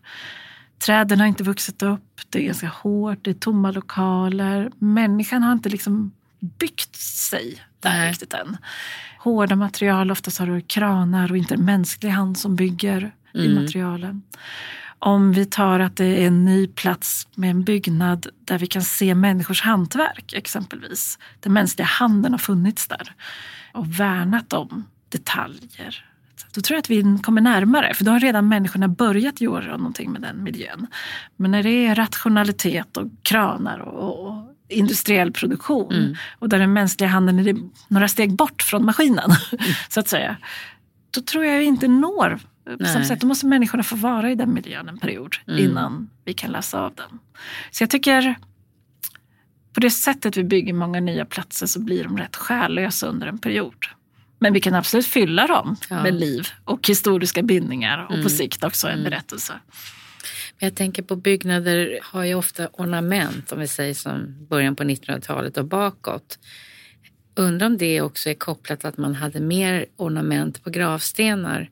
Träden 0.80 1.20
har 1.20 1.28
inte 1.28 1.44
vuxit 1.44 1.84
upp, 1.84 2.22
det 2.30 2.40
är 2.40 2.44
ganska 2.44 2.68
hårt, 2.68 3.20
det 3.22 3.30
är 3.30 3.34
tomma 3.34 3.72
lokaler. 3.72 4.72
Människan 4.80 5.44
har 5.44 5.54
inte 5.54 5.70
liksom 5.70 6.12
byggt 6.40 6.96
sig 6.96 7.62
där 7.80 7.90
Nej. 7.90 8.10
riktigt 8.10 8.34
än. 8.34 8.58
Hårda 9.20 9.56
material, 9.56 10.12
oftast 10.12 10.40
har 10.40 10.48
du 10.48 10.62
kranar 10.62 11.32
och 11.32 11.38
inte 11.38 11.54
en 11.54 11.66
mänsklig 11.66 12.10
hand 12.10 12.38
som 12.38 12.56
bygger 12.56 13.12
mm. 13.34 13.46
i 13.46 13.60
materialen. 13.60 14.22
Om 15.00 15.32
vi 15.32 15.46
tar 15.46 15.80
att 15.80 15.96
det 15.96 16.24
är 16.24 16.28
en 16.28 16.46
ny 16.46 16.68
plats 16.68 17.28
med 17.36 17.50
en 17.50 17.64
byggnad 17.64 18.28
där 18.46 18.58
vi 18.58 18.68
kan 18.68 18.82
se 18.82 19.16
människors 19.16 19.62
hantverk 19.62 20.34
exempelvis. 20.34 21.20
Den 21.40 21.54
mänskliga 21.54 21.86
handen 21.86 22.32
har 22.32 22.40
funnits 22.40 22.88
där 22.88 23.14
och 23.74 24.00
värnat 24.00 24.54
om 24.54 24.86
detaljer. 25.10 26.06
Då 26.54 26.62
tror 26.62 26.76
jag 26.76 26.80
att 26.80 26.90
vi 26.90 27.20
kommer 27.24 27.42
närmare, 27.42 27.94
för 27.94 28.06
då 28.06 28.12
har 28.12 28.20
redan 28.20 28.50
människorna 28.50 28.88
börjat 28.88 29.42
göra 29.42 29.78
någonting 29.78 30.12
med 30.12 30.22
den 30.22 30.44
miljön. 30.44 30.88
Men 31.36 31.52
när 31.52 31.64
det 31.64 31.86
är 31.86 31.96
rationalitet 31.96 32.98
och 32.98 33.08
kranar 33.22 33.80
och, 33.80 34.28
och 34.28 34.57
industriell 34.70 35.32
produktion 35.32 35.94
mm. 35.94 36.16
och 36.40 36.50
där 36.50 36.60
den 36.60 36.74
mänskliga 36.74 37.10
handen 37.10 37.40
är 37.40 37.56
några 37.88 38.08
steg 38.08 38.36
bort 38.36 38.62
från 38.62 38.86
maskinen, 38.86 39.32
mm. 39.52 39.74
så 39.90 40.00
att 40.00 40.08
säga. 40.08 40.38
Då 41.12 41.22
tror 41.22 41.46
jag 41.46 41.64
inte 41.64 41.88
når 41.88 42.40
på 42.80 42.86
samma 42.86 43.06
sätt. 43.06 43.22
Då 43.22 43.28
måste 43.28 43.46
människorna 43.46 43.84
få 43.84 43.96
vara 43.96 44.32
i 44.32 44.36
den 44.36 44.54
miljön 44.54 44.90
en 44.90 44.98
period 44.98 45.36
mm. 45.48 45.60
innan 45.60 46.10
vi 46.26 46.34
kan 46.34 46.52
läsa 46.52 46.82
av 46.82 46.96
den. 46.96 47.20
Så 47.72 47.84
jag 47.84 47.90
tycker 47.90 48.36
på 49.74 49.80
det 49.80 49.90
sättet 49.90 50.38
vi 50.38 50.44
bygger 50.44 50.74
många 50.74 51.00
nya 51.00 51.26
platser 51.26 51.66
så 51.66 51.80
blir 51.80 52.04
de 52.04 52.18
rätt 52.18 52.36
själlösa 52.36 53.08
under 53.08 53.28
en 53.28 53.38
period. 53.38 53.86
Men 54.40 54.54
vi 54.54 54.60
kan 54.60 54.76
absolut 54.76 55.06
fylla 55.06 55.48
dem 55.48 55.76
ja. 55.90 56.04
med 56.04 56.14
liv 56.14 56.48
och 56.66 56.88
historiska 56.88 57.44
bindningar 57.44 58.06
och 58.06 58.12
mm. 58.12 58.24
på 58.24 58.30
sikt 58.30 58.64
också 58.64 58.88
en 58.88 58.94
mm. 58.94 59.04
berättelse. 59.04 59.54
Jag 60.60 60.76
tänker 60.76 61.04
på 61.04 61.16
byggnader 61.16 62.00
har 62.02 62.24
ju 62.24 62.36
ofta 62.36 62.68
ornament, 62.74 63.52
om 63.52 63.60
vi 63.60 63.68
säger 63.68 63.94
som 63.94 64.48
början 64.50 64.76
på 64.76 64.84
1900-talet 64.84 65.58
och 65.58 65.66
bakåt. 65.66 66.40
Undrar 67.36 67.68
om 67.68 67.78
det 67.78 68.02
också 68.02 68.30
är 68.30 68.34
kopplat 68.34 68.86
att 68.86 68.98
man 68.98 69.16
hade 69.16 69.40
mer 69.40 69.86
ornament 69.96 70.64
på 70.64 70.70
gravstenar 70.70 71.70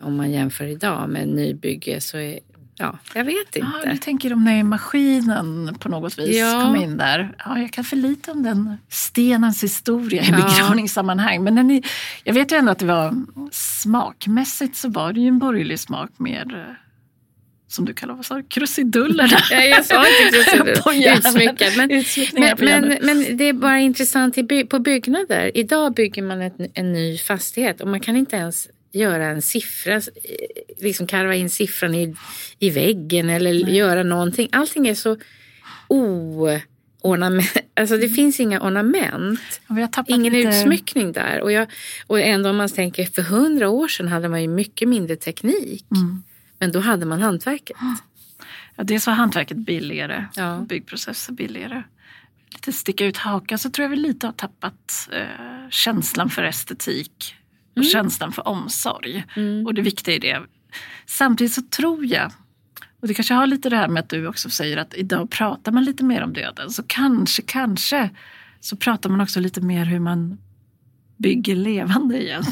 om 0.00 0.16
man 0.16 0.30
jämför 0.30 0.64
idag 0.64 1.08
med 1.08 1.28
nybygge 1.28 2.00
så 2.00 2.18
är 2.18 2.38
Ja, 2.76 2.98
jag 3.14 3.24
vet 3.24 3.56
inte. 3.56 3.70
Ja, 3.84 3.92
du 3.92 3.98
tänker 3.98 4.32
om 4.32 4.44
när 4.44 4.62
maskinen 4.62 5.76
på 5.80 5.88
något 5.88 6.18
vis 6.18 6.36
ja. 6.36 6.60
kom 6.60 6.76
in 6.76 6.96
där. 6.96 7.34
Ja, 7.44 7.58
jag 7.58 7.72
kan 7.72 7.84
för 7.84 7.96
lite 7.96 8.30
om 8.30 8.42
den 8.42 8.76
stenens 8.88 9.62
historia 9.62 10.22
i 10.22 10.30
ja. 10.30 10.36
begravningssammanhang. 10.36 11.44
Men 11.44 11.70
är, 11.70 11.82
jag 12.24 12.34
vet 12.34 12.52
ju 12.52 12.56
ändå 12.56 12.72
att 12.72 12.78
det 12.78 12.86
var 12.86 13.24
smakmässigt 13.52 14.76
så 14.76 14.88
var 14.88 15.12
det 15.12 15.20
ju 15.20 15.28
en 15.28 15.38
borgerlig 15.38 15.80
smak 15.80 16.10
mer 16.16 16.78
som 17.72 17.84
du 17.84 17.94
kallar 17.94 18.14
vad 18.14 18.26
sa 18.26 18.42
krusiduller. 18.48 19.44
Ja, 19.50 19.64
jag 19.64 19.84
sa 19.84 20.04
inte 20.24 20.36
utsmyckad. 21.18 21.72
Men, 21.76 21.88
men, 22.58 22.88
men, 22.88 22.98
men, 23.02 23.36
det 23.36 23.44
är 23.44 23.52
bara 23.52 23.78
intressant 23.78 24.36
på 24.70 24.78
byggnader. 24.78 25.50
Idag 25.54 25.94
bygger 25.94 26.22
man 26.22 26.42
ett, 26.42 26.54
en 26.74 26.92
ny 26.92 27.18
fastighet 27.18 27.80
och 27.80 27.88
man 27.88 28.00
kan 28.00 28.16
inte 28.16 28.36
ens 28.36 28.68
göra 28.92 29.26
en 29.26 29.42
siffra, 29.42 30.00
liksom 30.78 31.06
karva 31.06 31.34
in 31.34 31.50
siffran 31.50 31.94
i, 31.94 32.14
i 32.58 32.70
väggen 32.70 33.30
eller 33.30 33.64
Nej. 33.64 33.76
göra 33.76 34.02
någonting. 34.02 34.48
Allting 34.52 34.88
är 34.88 34.94
så 34.94 35.16
oornament, 35.88 37.56
alltså 37.74 37.96
det 37.96 38.08
finns 38.08 38.40
inga 38.40 38.60
ornament. 38.60 39.40
Ingen 40.06 40.32
lite... 40.32 40.48
utsmyckning 40.48 41.12
där. 41.12 41.40
Och, 41.40 41.52
jag, 41.52 41.66
och 42.06 42.20
ändå 42.20 42.50
om 42.50 42.56
man 42.56 42.68
tänker 42.68 43.04
för 43.04 43.22
hundra 43.22 43.68
år 43.68 43.88
sedan 43.88 44.08
hade 44.08 44.28
man 44.28 44.42
ju 44.42 44.48
mycket 44.48 44.88
mindre 44.88 45.16
teknik. 45.16 45.86
Mm. 45.96 46.22
Men 46.62 46.72
då 46.72 46.80
hade 46.80 47.06
man 47.06 47.20
hantverket. 47.20 47.76
Ja, 48.76 48.84
dels 48.84 49.06
var 49.06 49.14
hantverket 49.14 49.56
billigare, 49.56 50.26
ja. 50.34 50.64
byggprocesser 50.68 51.32
billigare. 51.32 51.82
Lite 52.50 52.72
sticka 52.72 53.06
ut 53.06 53.16
hakan 53.16 53.58
så 53.58 53.70
tror 53.70 53.82
jag 53.82 53.90
vi 53.90 53.96
lite 53.96 54.26
har 54.26 54.32
tappat 54.32 55.08
eh, 55.12 55.68
känslan 55.70 56.30
för 56.30 56.42
estetik 56.42 57.36
och 57.70 57.76
mm. 57.76 57.88
känslan 57.88 58.32
för 58.32 58.48
omsorg. 58.48 59.24
Mm. 59.36 59.66
Och 59.66 59.74
det 59.74 59.82
viktiga 59.82 60.14
i 60.14 60.18
det. 60.18 60.42
Samtidigt 61.06 61.52
så 61.52 61.62
tror 61.62 62.06
jag, 62.06 62.32
och 63.00 63.08
det 63.08 63.14
kanske 63.14 63.34
har 63.34 63.46
lite 63.46 63.70
det 63.70 63.76
här 63.76 63.88
med 63.88 64.00
att 64.00 64.08
du 64.08 64.26
också 64.26 64.50
säger 64.50 64.76
att 64.76 64.94
idag 64.94 65.30
pratar 65.30 65.72
man 65.72 65.84
lite 65.84 66.04
mer 66.04 66.22
om 66.22 66.32
döden. 66.32 66.70
Så 66.70 66.82
kanske, 66.86 67.42
kanske 67.42 68.10
så 68.60 68.76
pratar 68.76 69.10
man 69.10 69.20
också 69.20 69.40
lite 69.40 69.60
mer 69.60 69.84
hur 69.84 70.00
man 70.00 70.38
bygger 71.22 71.56
levande 71.56 72.22
igen. 72.22 72.44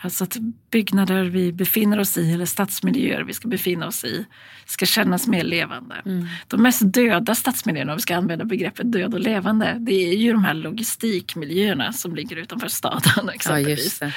Alltså 0.00 0.24
att 0.24 0.36
byggnader 0.70 1.24
vi 1.24 1.52
befinner 1.52 2.00
oss 2.00 2.18
i 2.18 2.32
eller 2.32 2.46
stadsmiljöer 2.46 3.22
vi 3.22 3.32
ska 3.32 3.48
befinna 3.48 3.86
oss 3.86 4.04
i 4.04 4.26
ska 4.66 4.86
kännas 4.86 5.26
mer 5.26 5.44
levande. 5.44 5.94
Mm. 6.04 6.26
De 6.48 6.62
mest 6.62 6.80
döda 6.84 7.34
stadsmiljöerna, 7.34 7.92
om 7.92 7.96
vi 7.96 8.02
ska 8.02 8.16
använda 8.16 8.44
begreppet 8.44 8.92
död 8.92 9.14
och 9.14 9.20
levande, 9.20 9.76
det 9.78 10.10
är 10.10 10.16
ju 10.16 10.32
de 10.32 10.44
här 10.44 10.54
logistikmiljöerna 10.54 11.92
som 11.92 12.14
ligger 12.14 12.36
utanför 12.36 12.68
staden 12.68 13.28
exempelvis. 13.34 13.98
Ja, 14.00 14.10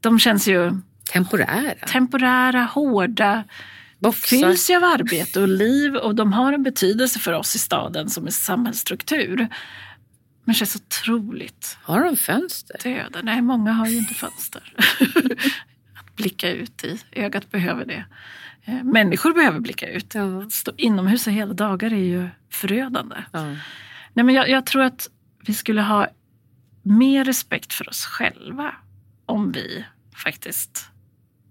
de 0.00 0.18
känns 0.18 0.48
ju 0.48 0.72
temporära, 1.12 1.74
temporära 1.86 2.62
hårda, 2.62 3.44
Boxar. 3.98 4.36
fylls 4.36 4.70
ju 4.70 4.76
av 4.76 4.84
arbete 4.84 5.40
och 5.40 5.48
liv 5.48 5.96
och 5.96 6.14
de 6.14 6.32
har 6.32 6.52
en 6.52 6.62
betydelse 6.62 7.18
för 7.18 7.32
oss 7.32 7.56
i 7.56 7.58
staden 7.58 8.10
som 8.10 8.26
en 8.26 8.32
samhällsstruktur. 8.32 9.48
Men 10.46 10.54
känns 10.54 10.76
otroligt 10.76 11.78
Har 11.82 12.04
de 12.04 12.16
fönster? 12.16 12.80
Döda. 12.82 13.22
Nej, 13.22 13.42
många 13.42 13.72
har 13.72 13.86
ju 13.86 13.98
inte 13.98 14.14
fönster. 14.14 14.74
att 15.94 16.16
blicka 16.16 16.50
ut 16.50 16.84
i. 16.84 17.00
Ögat 17.12 17.50
behöver 17.50 17.84
det. 17.84 18.04
Eh, 18.64 18.84
människor 18.84 19.34
behöver 19.34 19.60
blicka 19.60 19.88
ut. 19.88 20.14
Ja. 20.14 20.42
Att 20.42 20.52
stå 20.52 20.72
inomhus 20.76 21.28
hela 21.28 21.54
dagar 21.54 21.92
är 21.92 22.04
ju 22.04 22.28
förödande. 22.50 23.16
Ja. 23.32 23.44
Nej, 24.12 24.24
men 24.24 24.34
jag, 24.34 24.48
jag 24.48 24.66
tror 24.66 24.82
att 24.82 25.10
vi 25.46 25.54
skulle 25.54 25.82
ha 25.82 26.08
mer 26.82 27.24
respekt 27.24 27.72
för 27.72 27.88
oss 27.88 28.04
själva 28.04 28.74
om 29.26 29.52
vi 29.52 29.84
faktiskt 30.16 30.90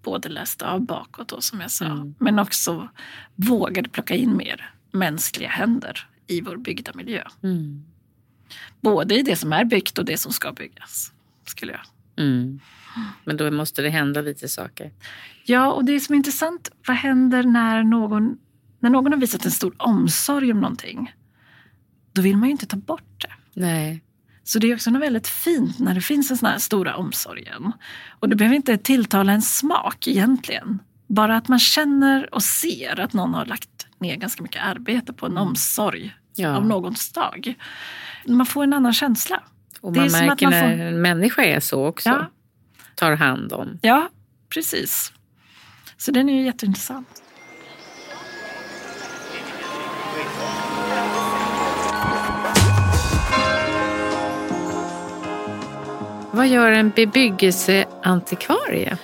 både 0.04 0.30
läste 0.30 0.68
av 0.68 0.82
bakåt 0.82 1.28
då, 1.28 1.42
som 1.42 1.62
jag 1.62 1.72
sa, 1.72 1.86
mm. 1.86 2.16
men 2.20 2.40
också 2.40 2.90
vågade 3.36 3.90
plocka 3.90 4.16
in 4.16 4.38
mer 4.38 4.74
mänskliga 4.92 5.50
händer 5.50 6.08
i 6.28 6.42
vår 6.42 6.58
byggda 6.58 6.92
miljö. 6.94 7.24
Mm. 7.44 7.86
Både 8.82 9.16
i 9.16 9.22
det 9.22 9.36
som 9.36 9.54
är 9.54 9.66
byggt 9.66 9.98
och 9.98 10.06
det 10.06 10.18
som 10.18 10.32
ska 10.32 10.52
byggas, 10.52 11.12
skulle 11.46 11.72
jag. 11.72 11.82
Mm. 12.26 12.60
Men 13.24 13.38
då 13.38 13.52
måste 13.52 13.82
det 13.82 13.90
hända 13.90 14.22
lite 14.22 14.48
saker. 14.48 14.92
Ja, 15.46 15.72
och 15.72 15.86
det 15.86 16.00
som 16.00 16.14
är 16.14 16.18
intressant, 16.18 16.72
vad 16.88 16.98
händer 16.98 17.44
när 17.44 17.84
någon, 17.84 18.38
när 18.80 18.90
någon 18.90 19.12
har 19.12 19.20
visat 19.20 19.46
en 19.46 19.52
stor 19.52 19.76
omsorg 19.78 20.52
om 20.52 20.62
någonting? 20.62 21.14
Då 22.12 22.22
vill 22.22 22.38
man 22.38 22.50
ju 22.50 22.52
inte 22.52 22.66
ta 22.66 22.78
bort 22.78 23.22
det. 23.22 23.62
Nej. 23.62 24.02
Så 24.44 24.60
det 24.60 24.72
är 24.72 24.76
också 24.76 24.92
något 24.92 25.02
väldigt 25.02 25.28
fint 25.28 25.80
när 25.80 25.96
det 25.96 26.02
finns 26.02 26.32
en 26.32 26.38
sån 26.38 26.50
här 26.50 26.58
stora 26.58 26.96
omsorgen. 26.96 27.72
Och 28.20 28.30
det 28.30 28.36
behöver 28.36 28.56
inte 28.56 28.78
tilltala 28.78 29.34
en 29.34 29.42
smak 29.42 30.08
egentligen. 30.08 30.80
Bara 31.08 31.38
att 31.38 31.48
man 31.48 31.60
känner 31.60 32.34
och 32.34 32.44
ser 32.44 33.00
att 33.00 33.14
någon 33.14 33.34
har 33.34 33.46
lagt 33.46 33.88
ner 34.00 34.16
ganska 34.16 34.44
mycket 34.44 34.64
arbete 34.64 35.14
på 35.14 35.26
en 35.26 35.32
mm. 35.32 35.44
omsorg 35.44 36.16
ja. 36.36 36.56
av 36.56 36.66
någons 36.66 37.12
dag. 37.12 37.56
Man 38.26 38.46
får 38.46 38.64
en 38.64 38.74
annan 38.74 38.94
känsla. 38.94 39.44
Och 39.82 39.96
man 39.96 40.12
märker 40.12 40.46
man 40.46 40.54
får... 40.54 40.68
när 40.68 40.88
en 40.88 41.02
människa 41.02 41.44
är 41.44 41.60
så 41.60 41.86
också. 41.86 42.10
Ja. 42.10 42.26
Tar 42.96 43.16
hand 43.16 43.54
om. 43.54 43.80
Ja, 43.82 44.10
precis. 44.50 45.12
Så 45.98 46.12
den 46.12 46.30
är 46.30 46.34
ju 46.34 46.42
jätteintressant. 46.42 47.22
Vad 56.32 56.48
gör 56.48 56.72
en 56.72 56.90
bebyggelseantikvarie? 56.90 58.98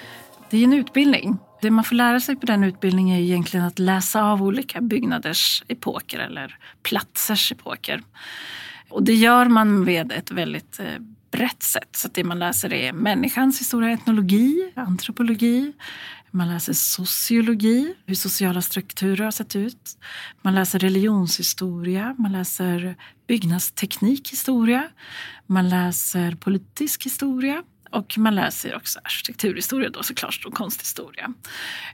Det 0.49 0.57
är 0.57 0.63
en 0.63 0.73
utbildning. 0.73 1.39
Det 1.61 1.71
man 1.71 1.83
får 1.83 1.95
lära 1.95 2.19
sig 2.19 2.35
på 2.35 2.45
den 2.45 2.63
utbildningen 2.63 3.17
är 3.17 3.21
egentligen 3.21 3.65
att 3.65 3.79
läsa 3.79 4.23
av 4.23 4.43
olika 4.43 4.81
byggnaders 4.81 5.63
epoker 5.67 6.19
eller 6.19 6.57
platsers 6.83 7.51
epoker. 7.51 8.01
Och 8.89 9.03
det 9.03 9.13
gör 9.13 9.45
man 9.45 9.83
med 9.83 10.11
ett 10.11 10.31
väldigt 10.31 10.79
eh, 10.79 10.85
brett 11.31 11.63
sätt. 11.63 11.95
Så 11.95 12.07
det 12.13 12.23
man 12.23 12.39
läser 12.39 12.73
är 12.73 12.93
människans 12.93 13.61
historia, 13.61 13.91
etnologi, 13.91 14.71
antropologi, 14.75 15.73
man 16.31 16.49
läser 16.49 16.73
sociologi, 16.73 17.93
hur 18.05 18.15
sociala 18.15 18.61
strukturer 18.61 19.23
har 19.23 19.31
sett 19.31 19.55
ut. 19.55 19.97
Man 20.41 20.55
läser 20.55 20.79
religionshistoria, 20.79 22.15
man 22.17 22.31
läser 22.31 22.95
byggnadsteknikhistoria, 23.27 24.89
man 25.47 25.69
läser 25.69 26.35
politisk 26.35 27.05
historia 27.05 27.63
och 27.91 28.17
man 28.17 28.35
läser 28.35 28.75
också 28.75 28.99
arkitekturhistoria 29.03 29.89
då 29.89 30.03
såklart 30.03 30.43
och 30.45 30.53
konsthistoria. 30.53 31.33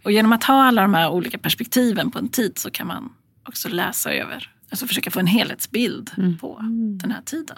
Och 0.03 0.11
genom 0.11 0.33
att 0.33 0.43
ha 0.43 0.63
alla 0.63 0.81
de 0.81 0.93
här 0.93 1.09
olika 1.09 1.37
perspektiven 1.37 2.11
på 2.11 2.19
en 2.19 2.29
tid 2.29 2.57
så 2.57 2.71
kan 2.71 2.87
man 2.87 3.13
också 3.47 3.69
läsa 3.69 4.13
över, 4.13 4.51
alltså 4.69 4.87
försöka 4.87 5.11
få 5.11 5.19
en 5.19 5.27
helhetsbild 5.27 6.11
mm. 6.17 6.37
på 6.37 6.57
den 7.01 7.11
här 7.11 7.21
tiden. 7.21 7.57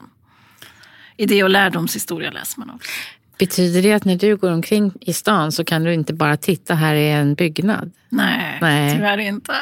Idé 1.18 1.44
och 1.44 1.50
lärdomshistoria 1.50 2.32
läser 2.32 2.60
man 2.60 2.70
också. 2.70 2.92
Betyder 3.40 3.82
det 3.82 3.94
att 3.94 4.06
när 4.06 4.16
du 4.16 4.38
går 4.38 4.52
omkring 4.52 4.92
i 5.02 5.14
stan 5.14 5.52
så 5.52 5.64
kan 5.64 5.84
du 5.84 5.94
inte 5.94 6.14
bara 6.14 6.38
titta, 6.38 6.76
här 6.76 6.96
är 6.96 7.16
en 7.16 7.36
byggnad? 7.36 7.92
Nej, 8.10 8.58
Nej. 8.62 8.96
tyvärr 8.96 9.18
inte. 9.18 9.54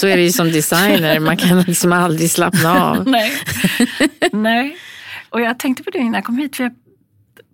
Så 0.00 0.06
är 0.06 0.16
det 0.16 0.22
ju 0.22 0.32
som 0.32 0.46
designer, 0.52 1.20
man 1.20 1.36
kan 1.36 1.60
liksom 1.60 1.92
aldrig 1.92 2.30
slappna 2.30 2.84
av. 2.84 3.08
Nej. 3.08 3.32
Nej. 4.32 4.76
Och 5.28 5.40
jag 5.40 5.58
tänkte 5.58 5.82
på 5.82 5.90
det 5.90 5.98
innan 5.98 6.14
jag 6.14 6.24
kom 6.24 6.38
hit, 6.38 6.56
för 6.56 6.64
jag, 6.64 6.72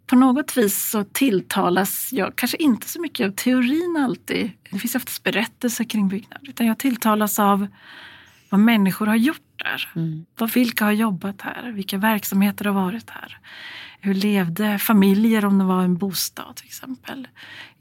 på 0.07 0.17
något 0.17 0.57
vis 0.57 0.91
så 0.91 1.05
tilltalas 1.05 2.13
jag, 2.13 2.37
kanske 2.37 2.57
inte 2.57 2.89
så 2.89 3.01
mycket 3.01 3.27
av 3.27 3.31
teorin 3.31 3.97
alltid, 4.05 4.51
det 4.71 4.79
finns 4.79 4.95
oftast 4.95 5.23
berättelser 5.23 5.85
kring 5.85 6.09
byggnad, 6.09 6.41
utan 6.43 6.67
jag 6.67 6.79
tilltalas 6.79 7.39
av 7.39 7.67
vad 8.51 8.61
människor 8.61 9.07
har 9.07 9.17
gjort 9.17 9.41
där. 9.57 9.89
Mm. 9.97 10.27
Vad, 10.39 10.53
vilka 10.53 10.85
har 10.85 10.93
jobbat 10.93 11.43
här? 11.43 11.73
Vilka 11.73 11.99
verksamheter 11.99 12.65
har 12.65 12.73
varit 12.73 13.11
här? 13.11 13.39
Hur 14.01 14.15
levde 14.15 14.79
familjer 14.79 15.45
om 15.45 15.59
det 15.59 15.65
var 15.65 15.83
en 15.83 15.97
bostad 15.97 16.57
till 16.57 16.67
exempel? 16.67 17.29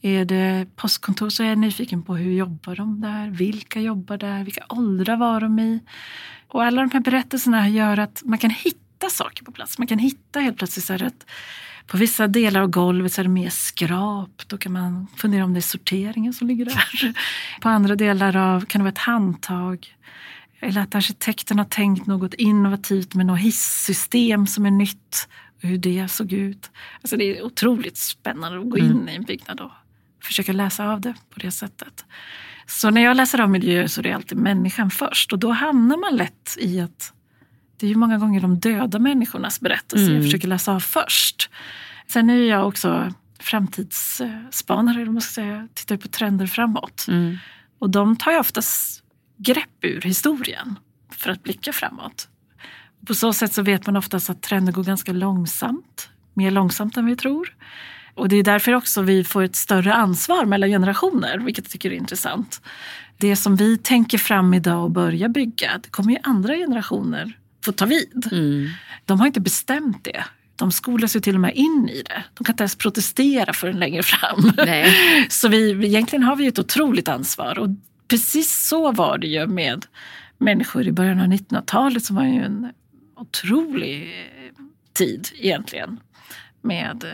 Är 0.02 0.26
det 0.26 0.68
postkontor 0.76 1.30
så 1.30 1.44
är 1.44 1.48
jag 1.48 1.58
nyfiken 1.58 2.04
på 2.04 2.16
hur 2.16 2.32
jobbar 2.32 2.76
de 2.76 3.02
där? 3.02 3.30
Vilka 3.30 3.82
jobbar 3.82 4.18
där? 4.18 4.44
Vilka 4.44 4.66
åldrar 4.70 5.18
var 5.18 5.42
de 5.42 5.60
i? 5.60 5.80
Och 6.48 6.64
alla 6.64 6.82
de 6.82 6.92
här 6.92 7.00
berättelserna 7.00 7.70
gör 7.70 8.00
att 8.00 8.22
man 8.26 8.40
kan 8.40 8.50
hitta 8.50 9.10
saker 9.10 9.44
på 9.44 9.52
plats. 9.52 9.78
Man 9.78 9.88
kan 9.88 10.00
hitta 10.00 10.40
helt 10.40 10.58
plötsligt 10.58 10.86
så 10.86 10.94
att 10.94 11.26
på 11.88 11.98
vissa 11.98 12.28
delar 12.28 12.62
av 12.62 12.68
golvet 12.68 13.14
så 13.14 13.22
är 13.22 13.24
det 13.24 13.30
mer 13.30 13.50
skrap. 13.50 14.42
Då 14.48 14.58
kan 14.58 14.72
man 14.72 15.08
fundera 15.18 15.44
om 15.44 15.54
det 15.54 15.60
är 15.60 15.62
sorteringen 15.62 16.34
som 16.34 16.48
ligger 16.48 16.66
där. 16.66 17.14
På 17.62 17.70
andra 17.70 17.96
delar 17.96 18.38
av 18.38 18.66
kan 18.66 18.80
det 18.80 18.84
vara 18.84 18.92
ett 18.92 18.98
handtag. 18.98 19.96
Eller 20.60 20.82
att 20.82 20.96
arkitekten 20.96 21.58
har 21.58 21.66
tänkt 21.66 22.06
något 22.06 22.34
innovativt 22.34 23.14
med 23.14 23.26
något 23.26 23.40
hissystem 23.40 24.48
som 24.48 24.66
är 24.66 24.72
nytt 24.72 25.28
hur 25.60 25.78
det 25.78 26.08
såg 26.08 26.34
ut. 26.34 26.72
Alltså 27.02 27.18
det 27.18 27.38
är 27.38 27.46
otroligt 27.46 27.98
spännande 27.98 28.60
att 28.60 28.70
gå 28.70 28.78
in 28.78 28.92
mm. 28.92 29.10
i 29.10 29.16
en 29.16 29.24
byggnad 29.24 29.60
och 29.60 29.72
försöka 30.24 30.54
läsa 30.54 30.90
av 30.90 31.02
det 31.02 31.14
på 31.30 31.40
det 31.40 31.52
sättet. 31.52 32.06
Så 32.68 32.90
när 32.90 33.02
jag 33.02 33.18
läser 33.18 33.42
av 33.42 33.50
miljöer 33.50 33.88
så 33.88 34.02
är 34.02 34.04
det 34.04 34.12
alltid 34.12 34.38
människan 34.38 34.92
först 34.92 35.34
och 35.34 35.40
då 35.40 35.52
hamnar 35.52 35.98
man 35.98 36.16
lätt 36.16 36.58
i 36.60 36.80
att 36.80 37.14
det 37.78 37.86
är 37.86 37.90
ju 37.90 37.96
många 37.96 38.18
gånger 38.18 38.42
de 38.42 38.60
döda 38.60 39.00
människornas 39.00 39.60
berättelser 39.60 40.06
mm. 40.06 40.16
jag 40.16 40.24
försöker 40.24 40.48
läsa 40.48 40.74
av 40.74 40.80
först. 40.80 41.50
Sen 42.08 42.30
är 42.30 42.36
jag 42.36 42.68
också 42.68 43.14
framtidsspanare, 43.40 45.02
eller 45.02 45.12
måste 45.12 45.34
säga, 45.34 45.68
tittar 45.74 45.98
på 45.98 46.08
trender 46.08 46.48
framåt. 46.48 47.06
Mm. 47.08 47.38
Och 47.80 47.90
de 47.90 48.16
tar 48.16 48.32
ju 48.32 48.40
oftast 48.40 49.04
grepp 49.38 49.70
ur 49.82 50.02
historien 50.02 50.76
för 51.12 51.30
att 51.30 51.44
blicka 51.44 51.74
framåt. 51.74 52.28
På 53.08 53.14
så 53.16 53.34
sätt 53.34 53.54
så 53.54 53.62
vet 53.62 53.86
man 53.86 53.96
oftast 53.96 54.30
att 54.30 54.42
trender 54.42 54.74
går 54.74 54.84
ganska 54.84 55.14
långsamt, 55.14 56.10
mer 56.34 56.52
långsamt 56.52 56.98
än 56.98 57.06
vi 57.06 57.16
tror. 57.16 57.56
Och 58.16 58.30
det 58.30 58.36
är 58.36 58.44
därför 58.44 58.74
också 58.74 59.02
vi 59.02 59.24
får 59.24 59.44
ett 59.44 59.56
större 59.56 59.94
ansvar 59.94 60.46
mellan 60.46 60.70
generationer, 60.70 61.38
vilket 61.38 61.66
jag 61.66 61.72
tycker 61.72 61.92
är 61.92 61.96
intressant. 61.96 62.62
Det 63.18 63.36
som 63.36 63.56
vi 63.56 63.78
tänker 63.78 64.18
fram 64.18 64.54
idag 64.54 64.84
och 64.84 64.92
börjar 64.92 65.30
bygga, 65.30 65.80
det 65.84 65.90
kommer 65.90 66.12
ju 66.12 66.18
andra 66.24 66.56
generationer 66.56 67.38
få 67.66 67.72
ta 67.72 67.86
vid. 67.86 68.28
Mm. 68.32 68.70
De 69.06 69.20
har 69.20 69.28
inte 69.28 69.42
bestämt 69.42 70.04
det. 70.04 70.26
De 70.56 70.72
skolas 70.72 71.16
ju 71.16 71.20
till 71.20 71.36
och 71.36 71.42
med 71.42 71.56
in 71.56 71.90
i 71.90 72.02
det. 72.02 72.24
De 72.34 72.44
kan 72.44 72.54
inte 72.54 72.64
ens 72.64 72.76
protestera 72.76 73.54
förrän 73.54 73.80
längre 73.80 74.04
fram. 74.04 74.52
Nej. 74.58 74.94
Så 75.30 75.48
vi, 75.48 75.86
egentligen 75.86 76.24
har 76.24 76.36
vi 76.36 76.48
ett 76.48 76.60
otroligt 76.60 77.08
ansvar. 77.08 77.60
Och 77.60 77.70
precis 78.08 78.68
så 78.68 78.92
var 78.92 79.18
det 79.18 79.28
ju 79.28 79.48
med 79.48 79.86
människor 80.38 80.88
i 80.88 80.92
början 80.92 81.20
av 81.20 81.28
1900-talet 81.28 82.06
som 82.06 82.16
var 82.16 82.24
ju 82.24 82.44
en 82.44 82.70
otrolig 83.16 84.14
tid 84.94 85.30
egentligen. 85.36 86.00
Med, 86.62 87.06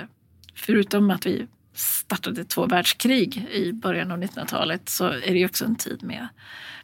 förutom 0.55 1.11
att 1.11 1.25
vi 1.25 1.47
startade 1.73 2.45
två 2.45 2.65
världskrig 2.65 3.47
i 3.51 3.73
början 3.73 4.11
av 4.11 4.23
1900-talet 4.23 4.89
så 4.89 5.05
är 5.05 5.33
det 5.33 5.45
också 5.45 5.65
en 5.65 5.75
tid 5.75 6.03
med 6.03 6.27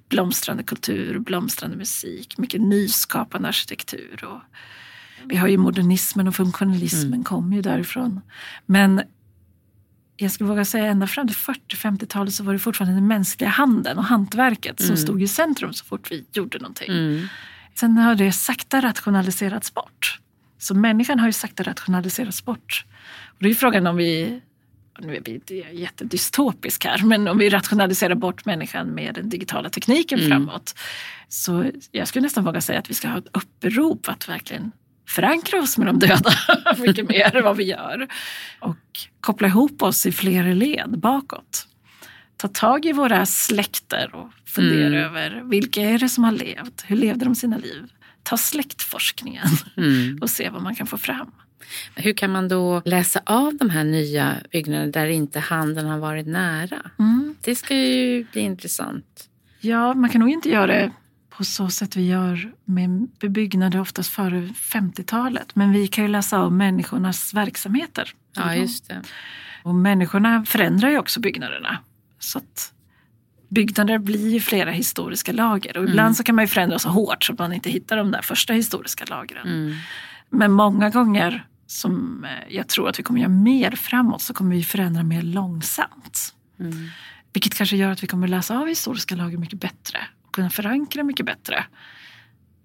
blomstrande 0.10 0.64
kultur, 0.64 1.20
blomstrande 1.20 1.78
musik, 1.78 2.38
mycket 2.38 2.62
nyskapande 2.62 3.48
arkitektur. 3.48 4.24
Och 4.24 4.42
vi 5.26 5.36
har 5.36 5.48
ju 5.48 5.58
modernismen 5.58 6.28
och 6.28 6.36
funktionalismen 6.36 7.14
mm. 7.14 7.24
kom 7.24 7.54
ju 7.54 7.62
därifrån. 7.62 8.22
Men 8.66 9.02
jag 10.18 10.32
skulle 10.32 10.50
våga 10.50 10.66
säga 10.66 10.86
ända 10.86 11.08
fram 11.08 11.28
till 11.28 11.36
40-50-talet 11.36 12.34
så 12.34 12.44
var 12.44 12.54
det 12.54 12.60
fortfarande 12.60 12.96
den 12.96 13.08
mänskliga 13.08 13.50
handeln 13.50 13.98
och 13.98 14.06
hantverket 14.06 14.80
mm. 14.80 14.88
som 14.88 14.98
stod 14.98 15.24
i 15.24 15.28
centrum 15.28 15.74
så 15.74 15.86
fort 15.86 16.12
vi 16.12 16.26
gjorde 16.32 16.60
någonting. 16.60 16.92
Mm. 16.92 17.28
Sen 17.76 17.98
har 17.98 18.16
det 18.16 18.32
sakta 18.32 18.82
rationaliserats 18.82 19.74
bort. 19.74 20.20
Så 20.58 20.76
människan 20.76 21.20
har 21.20 21.28
ju 21.28 21.34
sakta 21.34 21.64
rationaliserats 21.64 22.46
bort. 22.46 22.86
Och 23.26 23.44
det 23.44 23.50
är 23.50 23.54
frågan 23.54 23.88
om 23.88 23.96
vi, 23.96 24.42
nu 25.00 25.16
är 25.16 25.22
vi 25.26 25.66
jättedystopisk 25.72 26.86
här, 26.86 27.04
men 27.04 27.28
om 27.28 27.38
vi 27.38 27.50
rationaliserar 27.50 28.16
bort 28.16 28.46
människan 28.46 28.88
med 28.88 29.16
den 29.16 29.30
digitala 29.30 29.70
tekniken 29.70 30.20
mm. 30.20 30.32
framåt. 30.32 30.76
Så 31.28 31.72
jag 31.92 32.08
skulle 32.08 32.24
nästan 32.24 32.44
våga 32.44 32.62
säga 32.62 32.80
att 32.80 32.90
vi 32.90 32.94
ska 32.94 33.08
ha 33.08 33.18
ett 33.18 33.28
upprop 33.34 34.10
att 34.10 34.30
verkligen 34.30 34.72
förankra 35.08 35.60
oss 35.60 35.78
med 35.78 35.88
de 35.88 36.00
döda 36.00 36.32
mycket 36.78 37.10
mer 37.10 37.36
än 37.36 37.44
vad 37.44 37.58
vi 37.58 37.64
gör. 37.64 38.08
Och 38.60 38.78
koppla 39.22 39.48
ihop 39.48 39.82
oss 39.82 40.06
i 40.06 40.12
flera 40.12 40.54
led 40.54 41.00
bakåt. 41.00 41.68
Ta 42.38 42.48
tag 42.48 42.86
i 42.86 42.92
våra 42.92 43.26
släkter 43.26 44.16
och 44.16 44.32
fundera 44.46 44.88
mm. 44.88 45.04
över 45.04 45.42
vilka 45.44 45.82
är 45.82 46.00
det 46.00 46.10
som 46.10 46.24
har 46.24 46.32
levt? 46.32 46.84
Hur 46.88 46.96
levde 46.96 47.26
de 47.26 47.36
sina 47.36 47.58
liv? 47.58 47.84
Ta 48.24 48.38
släktforskningen 48.38 49.48
mm. 49.78 50.18
och 50.22 50.30
se 50.30 50.50
vad 50.50 50.62
man 50.62 50.76
kan 50.76 50.88
få 50.88 50.98
fram. 50.98 51.32
Hur 51.96 52.14
kan 52.14 52.32
man 52.32 52.48
då 52.48 52.82
läsa 52.86 53.22
av 53.26 53.58
de 53.58 53.70
här 53.70 53.84
nya 53.84 54.36
byggnaderna 54.52 54.92
där 54.92 55.08
inte 55.08 55.40
handeln 55.40 55.88
har 55.88 55.98
varit 55.98 56.28
nära? 56.28 56.92
Mm. 57.00 57.36
Det 57.42 57.56
ska 57.56 57.76
ju 57.76 58.26
bli 58.32 58.42
intressant. 58.42 59.30
Ja, 59.60 59.94
man 59.94 60.10
kan 60.10 60.22
nog 60.22 60.30
inte 60.30 60.50
göra 60.50 60.68
det 60.68 60.92
på 61.30 61.44
så 61.44 61.70
sätt 61.70 61.96
vi 61.96 62.08
gör 62.08 62.52
med 62.66 63.08
byggnader 63.20 63.80
oftast 63.80 64.10
före 64.10 64.42
50-talet. 64.42 65.56
Men 65.56 65.72
vi 65.72 65.88
kan 65.88 66.04
ju 66.04 66.10
läsa 66.10 66.40
av 66.40 66.52
människornas 66.52 67.34
verksamheter. 67.34 68.14
Ja, 68.36 68.56
just 68.56 68.88
det. 68.88 69.02
Och 69.64 69.76
människorna 69.76 70.46
förändrar 70.46 70.90
ju 70.90 70.98
också 70.98 71.20
byggnaderna. 71.20 71.78
Så 72.20 72.38
att 72.38 72.74
byggnader 73.50 73.98
blir 73.98 74.30
ju 74.34 74.40
flera 74.40 74.72
historiska 74.72 75.32
lager. 75.32 75.78
Och 75.78 75.84
ibland 75.84 76.00
mm. 76.00 76.14
så 76.14 76.24
kan 76.24 76.36
man 76.36 76.44
ju 76.44 76.48
förändra 76.48 76.80
så 76.80 76.90
hårt 76.90 77.24
så 77.24 77.34
att 77.34 77.40
man 77.40 77.54
inte 77.54 77.70
hittar 77.70 77.98
de 77.98 78.12
där 78.12 78.22
första 78.22 78.54
historiska 78.54 79.06
lagren. 79.06 79.48
Mm. 79.48 79.76
Men 80.30 80.52
många 80.52 80.90
gånger 80.90 81.48
som 81.68 82.24
eh, 82.26 82.56
jag 82.56 82.68
tror 82.68 82.90
att 82.90 83.00
vi 83.00 83.04
kommer 83.04 83.20
göra 83.20 83.30
mer 83.30 83.72
framåt 83.72 84.22
så 84.22 84.34
kommer 84.34 84.56
vi 84.56 84.64
förändra 84.64 85.04
mer 85.04 85.22
långsamt. 85.22 86.34
Mm. 86.60 86.90
Vilket 87.34 87.54
kanske 87.54 87.78
gör 87.78 87.92
att 87.92 88.04
vi 88.04 88.08
kommer 88.08 88.28
läsa 88.28 88.60
av 88.60 88.68
historiska 88.68 89.16
lager 89.16 89.38
mycket 89.38 89.60
bättre 89.60 90.00
och 90.26 90.34
kunna 90.34 90.50
förankra 90.50 91.04
mycket 91.04 91.26
bättre 91.26 91.66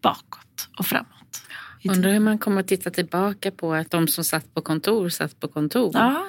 bakåt 0.00 0.68
och 0.78 0.86
framåt. 0.86 1.42
Undrar 1.84 2.12
hur 2.12 2.20
man 2.20 2.38
kommer 2.38 2.60
att 2.60 2.68
titta 2.68 2.90
tillbaka 2.90 3.50
på 3.50 3.74
att 3.74 3.90
de 3.90 4.08
som 4.08 4.24
satt 4.24 4.54
på 4.54 4.60
kontor 4.60 5.08
satt 5.08 5.40
på 5.40 5.48
kontor. 5.48 5.90
Ja. 5.94 6.26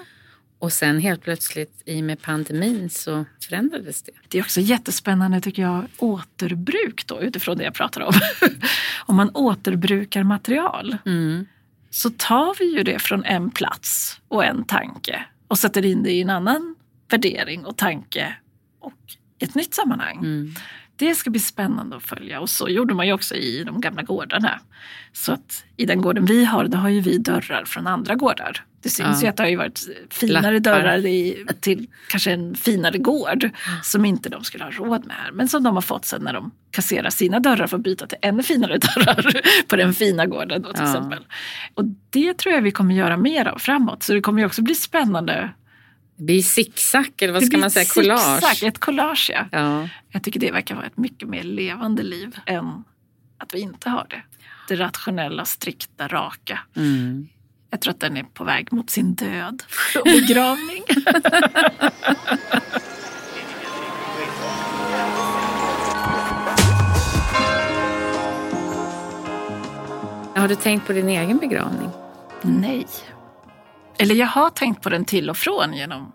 Och 0.63 0.73
sen 0.73 0.99
helt 0.99 1.21
plötsligt 1.21 1.83
i 1.85 2.01
och 2.01 2.03
med 2.03 2.21
pandemin 2.21 2.89
så 2.89 3.25
förändrades 3.41 4.01
det. 4.01 4.11
Det 4.27 4.37
är 4.37 4.41
också 4.41 4.61
jättespännande 4.61 5.41
tycker 5.41 5.61
jag, 5.61 5.85
återbruk 5.97 7.07
då 7.07 7.21
utifrån 7.21 7.57
det 7.57 7.63
jag 7.63 7.73
pratar 7.73 8.01
om. 8.01 8.13
om 9.05 9.15
man 9.15 9.29
återbrukar 9.33 10.23
material 10.23 10.97
mm. 11.05 11.45
så 11.89 12.09
tar 12.09 12.55
vi 12.59 12.77
ju 12.77 12.83
det 12.83 12.99
från 12.99 13.25
en 13.25 13.51
plats 13.51 14.21
och 14.27 14.45
en 14.45 14.63
tanke 14.63 15.25
och 15.47 15.57
sätter 15.57 15.85
in 15.85 16.03
det 16.03 16.11
i 16.11 16.21
en 16.21 16.29
annan 16.29 16.75
värdering 17.09 17.65
och 17.65 17.77
tanke 17.77 18.35
och 18.79 18.99
ett 19.39 19.55
nytt 19.55 19.73
sammanhang. 19.73 20.17
Mm. 20.17 20.53
Det 20.95 21.15
ska 21.15 21.29
bli 21.29 21.39
spännande 21.39 21.95
att 21.95 22.03
följa 22.03 22.39
och 22.39 22.49
så 22.49 22.69
gjorde 22.69 22.93
man 22.93 23.07
ju 23.07 23.13
också 23.13 23.35
i 23.35 23.63
de 23.63 23.81
gamla 23.81 24.01
gårdarna. 24.01 24.59
Så 25.13 25.31
att 25.33 25.65
i 25.77 25.85
den 25.85 26.01
gården 26.01 26.25
vi 26.25 26.45
har, 26.45 26.67
då 26.67 26.77
har 26.77 26.89
ju 26.89 27.01
vi 27.01 27.17
dörrar 27.17 27.65
från 27.65 27.87
andra 27.87 28.15
gårdar. 28.15 28.65
Det 28.83 28.89
syns 28.89 29.21
ja. 29.21 29.21
ju 29.21 29.27
att 29.27 29.37
det 29.37 29.43
har 29.43 29.49
ju 29.49 29.55
varit 29.55 29.87
finare 30.09 30.41
Lappar. 30.41 30.59
dörrar 30.59 31.05
i, 31.05 31.45
till 31.59 31.87
kanske 32.07 32.31
en 32.31 32.55
finare 32.55 32.97
gård 32.97 33.49
som 33.83 34.05
inte 34.05 34.29
de 34.29 34.43
skulle 34.43 34.63
ha 34.63 34.71
råd 34.71 35.05
med 35.05 35.15
här. 35.15 35.31
Men 35.31 35.47
som 35.47 35.63
de 35.63 35.75
har 35.75 35.81
fått 35.81 36.05
sen 36.05 36.21
när 36.21 36.33
de 36.33 36.51
kasserar 36.71 37.09
sina 37.09 37.39
dörrar 37.39 37.67
för 37.67 37.77
att 37.77 37.83
byta 37.83 38.07
till 38.07 38.17
ännu 38.21 38.43
finare 38.43 38.77
dörrar 38.95 39.41
på 39.67 39.75
den 39.75 39.93
fina 39.93 40.25
gården 40.25 40.61
då 40.61 40.73
till 40.73 40.83
ja. 40.83 40.89
exempel. 40.89 41.25
Och 41.73 41.83
det 42.09 42.37
tror 42.37 42.55
jag 42.55 42.61
vi 42.61 42.71
kommer 42.71 42.95
göra 42.95 43.17
mer 43.17 43.47
av 43.47 43.57
framåt. 43.57 44.03
Så 44.03 44.13
det 44.13 44.21
kommer 44.21 44.39
ju 44.39 44.45
också 44.45 44.61
bli 44.61 44.75
spännande 44.75 45.49
det 46.15 46.23
blir 46.23 46.41
zigzag 46.41 47.21
eller 47.21 47.33
vad 47.33 47.43
ska 47.43 47.57
man 47.57 47.71
säga? 47.71 47.85
Collage? 47.85 48.43
Zigzag, 48.43 48.67
ett 48.67 48.79
collage 48.79 49.31
ja. 49.33 49.45
ja. 49.51 49.89
Jag 50.09 50.23
tycker 50.23 50.39
det 50.39 50.51
verkar 50.51 50.75
vara 50.75 50.85
ett 50.85 50.97
mycket 50.97 51.29
mer 51.29 51.43
levande 51.43 52.03
liv 52.03 52.39
än 52.45 52.83
att 53.37 53.53
vi 53.53 53.59
inte 53.59 53.89
har 53.89 54.07
det. 54.09 54.23
Det 54.67 54.75
rationella, 54.75 55.45
strikta, 55.45 56.07
raka. 56.07 56.59
Mm. 56.75 57.27
Jag 57.73 57.81
tror 57.81 57.93
att 57.93 57.99
den 57.99 58.17
är 58.17 58.23
på 58.23 58.43
väg 58.43 58.73
mot 58.73 58.89
sin 58.89 59.15
död 59.15 59.63
och 59.95 60.03
begravning. 60.03 60.83
har 70.35 70.47
du 70.47 70.55
tänkt 70.55 70.87
på 70.87 70.93
din 70.93 71.09
egen 71.09 71.37
begravning? 71.37 71.89
Nej. 72.41 72.87
Eller 73.97 74.15
jag 74.15 74.27
har 74.27 74.49
tänkt 74.49 74.81
på 74.81 74.89
den 74.89 75.05
till 75.05 75.29
och 75.29 75.37
från 75.37 75.73
genom 75.73 76.11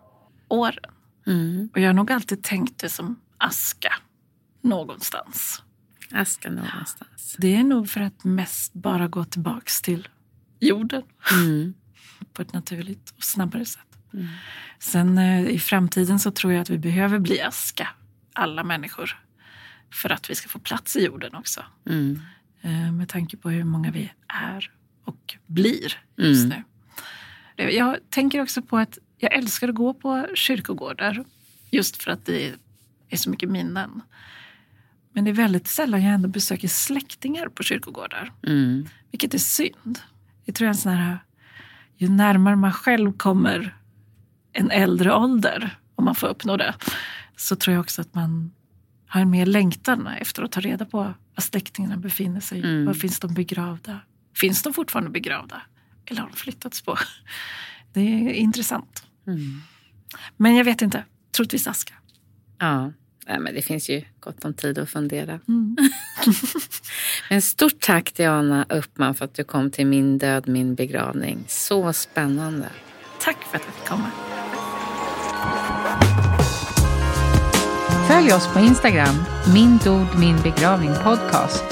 åren. 0.49 0.93
Mm. 1.27 1.71
Och 1.75 1.81
jag 1.81 1.87
har 1.89 1.95
nog 1.95 2.13
alltid 2.13 2.43
tänkt 2.43 2.79
det 2.81 2.89
som 2.89 3.21
aska 3.39 3.93
någonstans. 4.63 5.63
Aska 6.13 6.51
någonstans. 6.51 7.37
Det 7.39 7.57
är 7.57 7.65
nog 7.65 7.89
för 7.89 8.01
att 8.01 8.25
mest 8.25 8.73
bara 8.73 9.09
gå 9.09 9.25
tillbaks 9.25 9.83
till 9.83 10.09
jorden. 10.61 11.03
Mm. 11.33 11.75
På 12.33 12.43
ett 12.43 12.53
naturligt 12.53 13.15
och 13.17 13.25
snabbare 13.25 13.65
sätt. 13.65 13.99
Mm. 14.13 14.27
Sen 14.79 15.19
eh, 15.19 15.49
i 15.49 15.59
framtiden 15.59 16.19
så 16.19 16.31
tror 16.31 16.53
jag 16.53 16.63
att 16.63 16.71
vi 16.71 16.79
behöver 16.79 17.19
bli 17.19 17.41
aska, 17.41 17.89
alla 18.33 18.65
människor. 18.65 19.23
För 19.91 20.13
att 20.13 20.31
vi 20.31 20.35
ska 20.35 20.49
få 20.49 20.59
plats 20.59 20.97
i 20.97 21.05
jorden 21.05 21.35
också. 21.35 21.65
Mm. 21.87 22.21
Eh, 22.61 22.93
med 22.93 23.09
tanke 23.09 23.37
på 23.37 23.51
hur 23.51 23.65
många 23.65 23.91
vi 23.91 24.13
är 24.29 24.73
och 25.05 25.37
blir 25.47 25.93
just 26.17 26.45
mm. 26.45 26.63
nu. 27.57 27.71
Jag 27.71 27.97
tänker 28.11 28.43
också 28.43 28.63
på 28.63 28.79
att 28.79 28.99
jag 29.19 29.33
älskar 29.33 29.69
att 29.69 29.75
gå 29.75 29.95
på 29.95 30.27
kyrkogårdar 30.35 31.25
just 31.71 32.03
för 32.03 32.11
att 32.11 32.27
det 32.27 32.53
är 33.09 33.17
så 33.17 33.31
mycket 33.31 33.49
minnen. 33.49 34.03
Men 35.13 35.25
det 35.25 35.31
är 35.31 35.35
väldigt 35.35 35.67
sällan 35.67 36.03
jag 36.03 36.15
ändå 36.15 36.29
besöker 36.29 36.69
släktingar 36.69 37.49
på 37.49 37.63
kyrkogårdar. 37.63 38.33
Mm. 38.47 38.89
Vilket 39.11 39.35
är 39.35 39.39
synd. 39.39 39.99
Jag 40.49 40.55
tror 40.55 40.69
en 40.69 40.75
sån 40.75 40.93
här, 40.93 41.19
ju 41.97 42.09
närmare 42.09 42.57
man 42.57 42.73
själv 42.73 43.13
kommer 43.13 43.77
en 44.53 44.71
äldre 44.71 45.15
ålder, 45.15 45.79
om 45.95 46.05
man 46.05 46.15
får 46.15 46.27
uppnå 46.27 46.57
det, 46.57 46.75
så 47.37 47.57
tror 47.57 47.75
jag 47.75 47.81
också 47.81 48.01
att 48.01 48.15
man 48.15 48.51
har 49.07 49.21
en 49.21 49.31
mer 49.31 49.47
längtan 49.47 50.07
efter 50.07 50.43
att 50.43 50.53
ta 50.53 50.61
reda 50.61 50.85
på 50.85 50.99
var 50.99 51.43
släktingarna 51.43 51.97
befinner 51.97 52.41
sig. 52.41 52.59
Mm. 52.59 52.87
Var 52.87 52.95
finns 52.95 53.21
de 53.21 53.35
begravda? 53.35 54.01
Finns 54.37 54.63
de 54.63 54.73
fortfarande 54.73 55.11
begravda? 55.11 55.63
Eller 56.07 56.21
har 56.21 56.29
de 56.29 56.37
flyttats 56.37 56.83
på? 56.83 56.99
Det 57.93 58.01
är 58.01 58.33
intressant. 58.33 59.07
Mm. 59.27 59.61
Men 60.37 60.57
jag 60.57 60.65
vet 60.65 60.83
inte. 60.83 61.05
Troligtvis 61.37 61.67
aska. 61.67 61.95
Ja, 62.59 62.93
men 63.29 63.55
det 63.55 63.63
finns 63.63 63.91
ju 63.91 64.03
gott 64.21 64.45
om 64.45 64.55
tid 64.55 64.79
att 64.79 64.91
fundera. 64.91 65.41
Mm. 65.49 65.77
men 67.31 67.43
stort 67.43 67.81
tack 67.81 68.15
Diana 68.15 68.67
Uppman 68.69 69.15
för 69.15 69.25
att 69.25 69.35
du 69.35 69.45
kom 69.45 69.71
till 69.71 69.87
Min 69.87 70.19
död, 70.19 70.49
min 70.49 70.75
begravning. 70.75 71.45
Så 71.49 71.93
spännande. 71.93 72.69
Tack 73.21 73.37
för 73.51 73.57
att 73.57 73.63
jag 73.67 73.75
fick 73.75 73.89
komma. 73.89 74.11
Följ 78.09 78.33
oss 78.33 78.53
på 78.53 78.59
Instagram, 78.59 79.25
min 79.55 79.79
dod 79.85 80.07
min 80.19 80.37
begravning 80.43 80.95
podcast. 81.03 81.65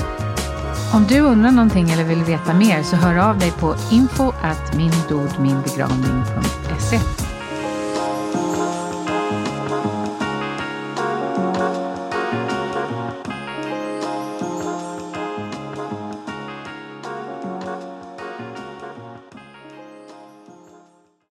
Om 0.94 1.06
du 1.08 1.20
undrar 1.20 1.50
någonting 1.50 1.90
eller 1.90 2.04
vill 2.04 2.24
veta 2.24 2.54
mer 2.54 2.82
så 2.82 2.96
hör 2.96 3.30
av 3.30 3.38
dig 3.38 3.50
på 3.50 3.76
info 3.92 4.32
at 4.42 4.76
mindodminbegravning.se 4.76 7.25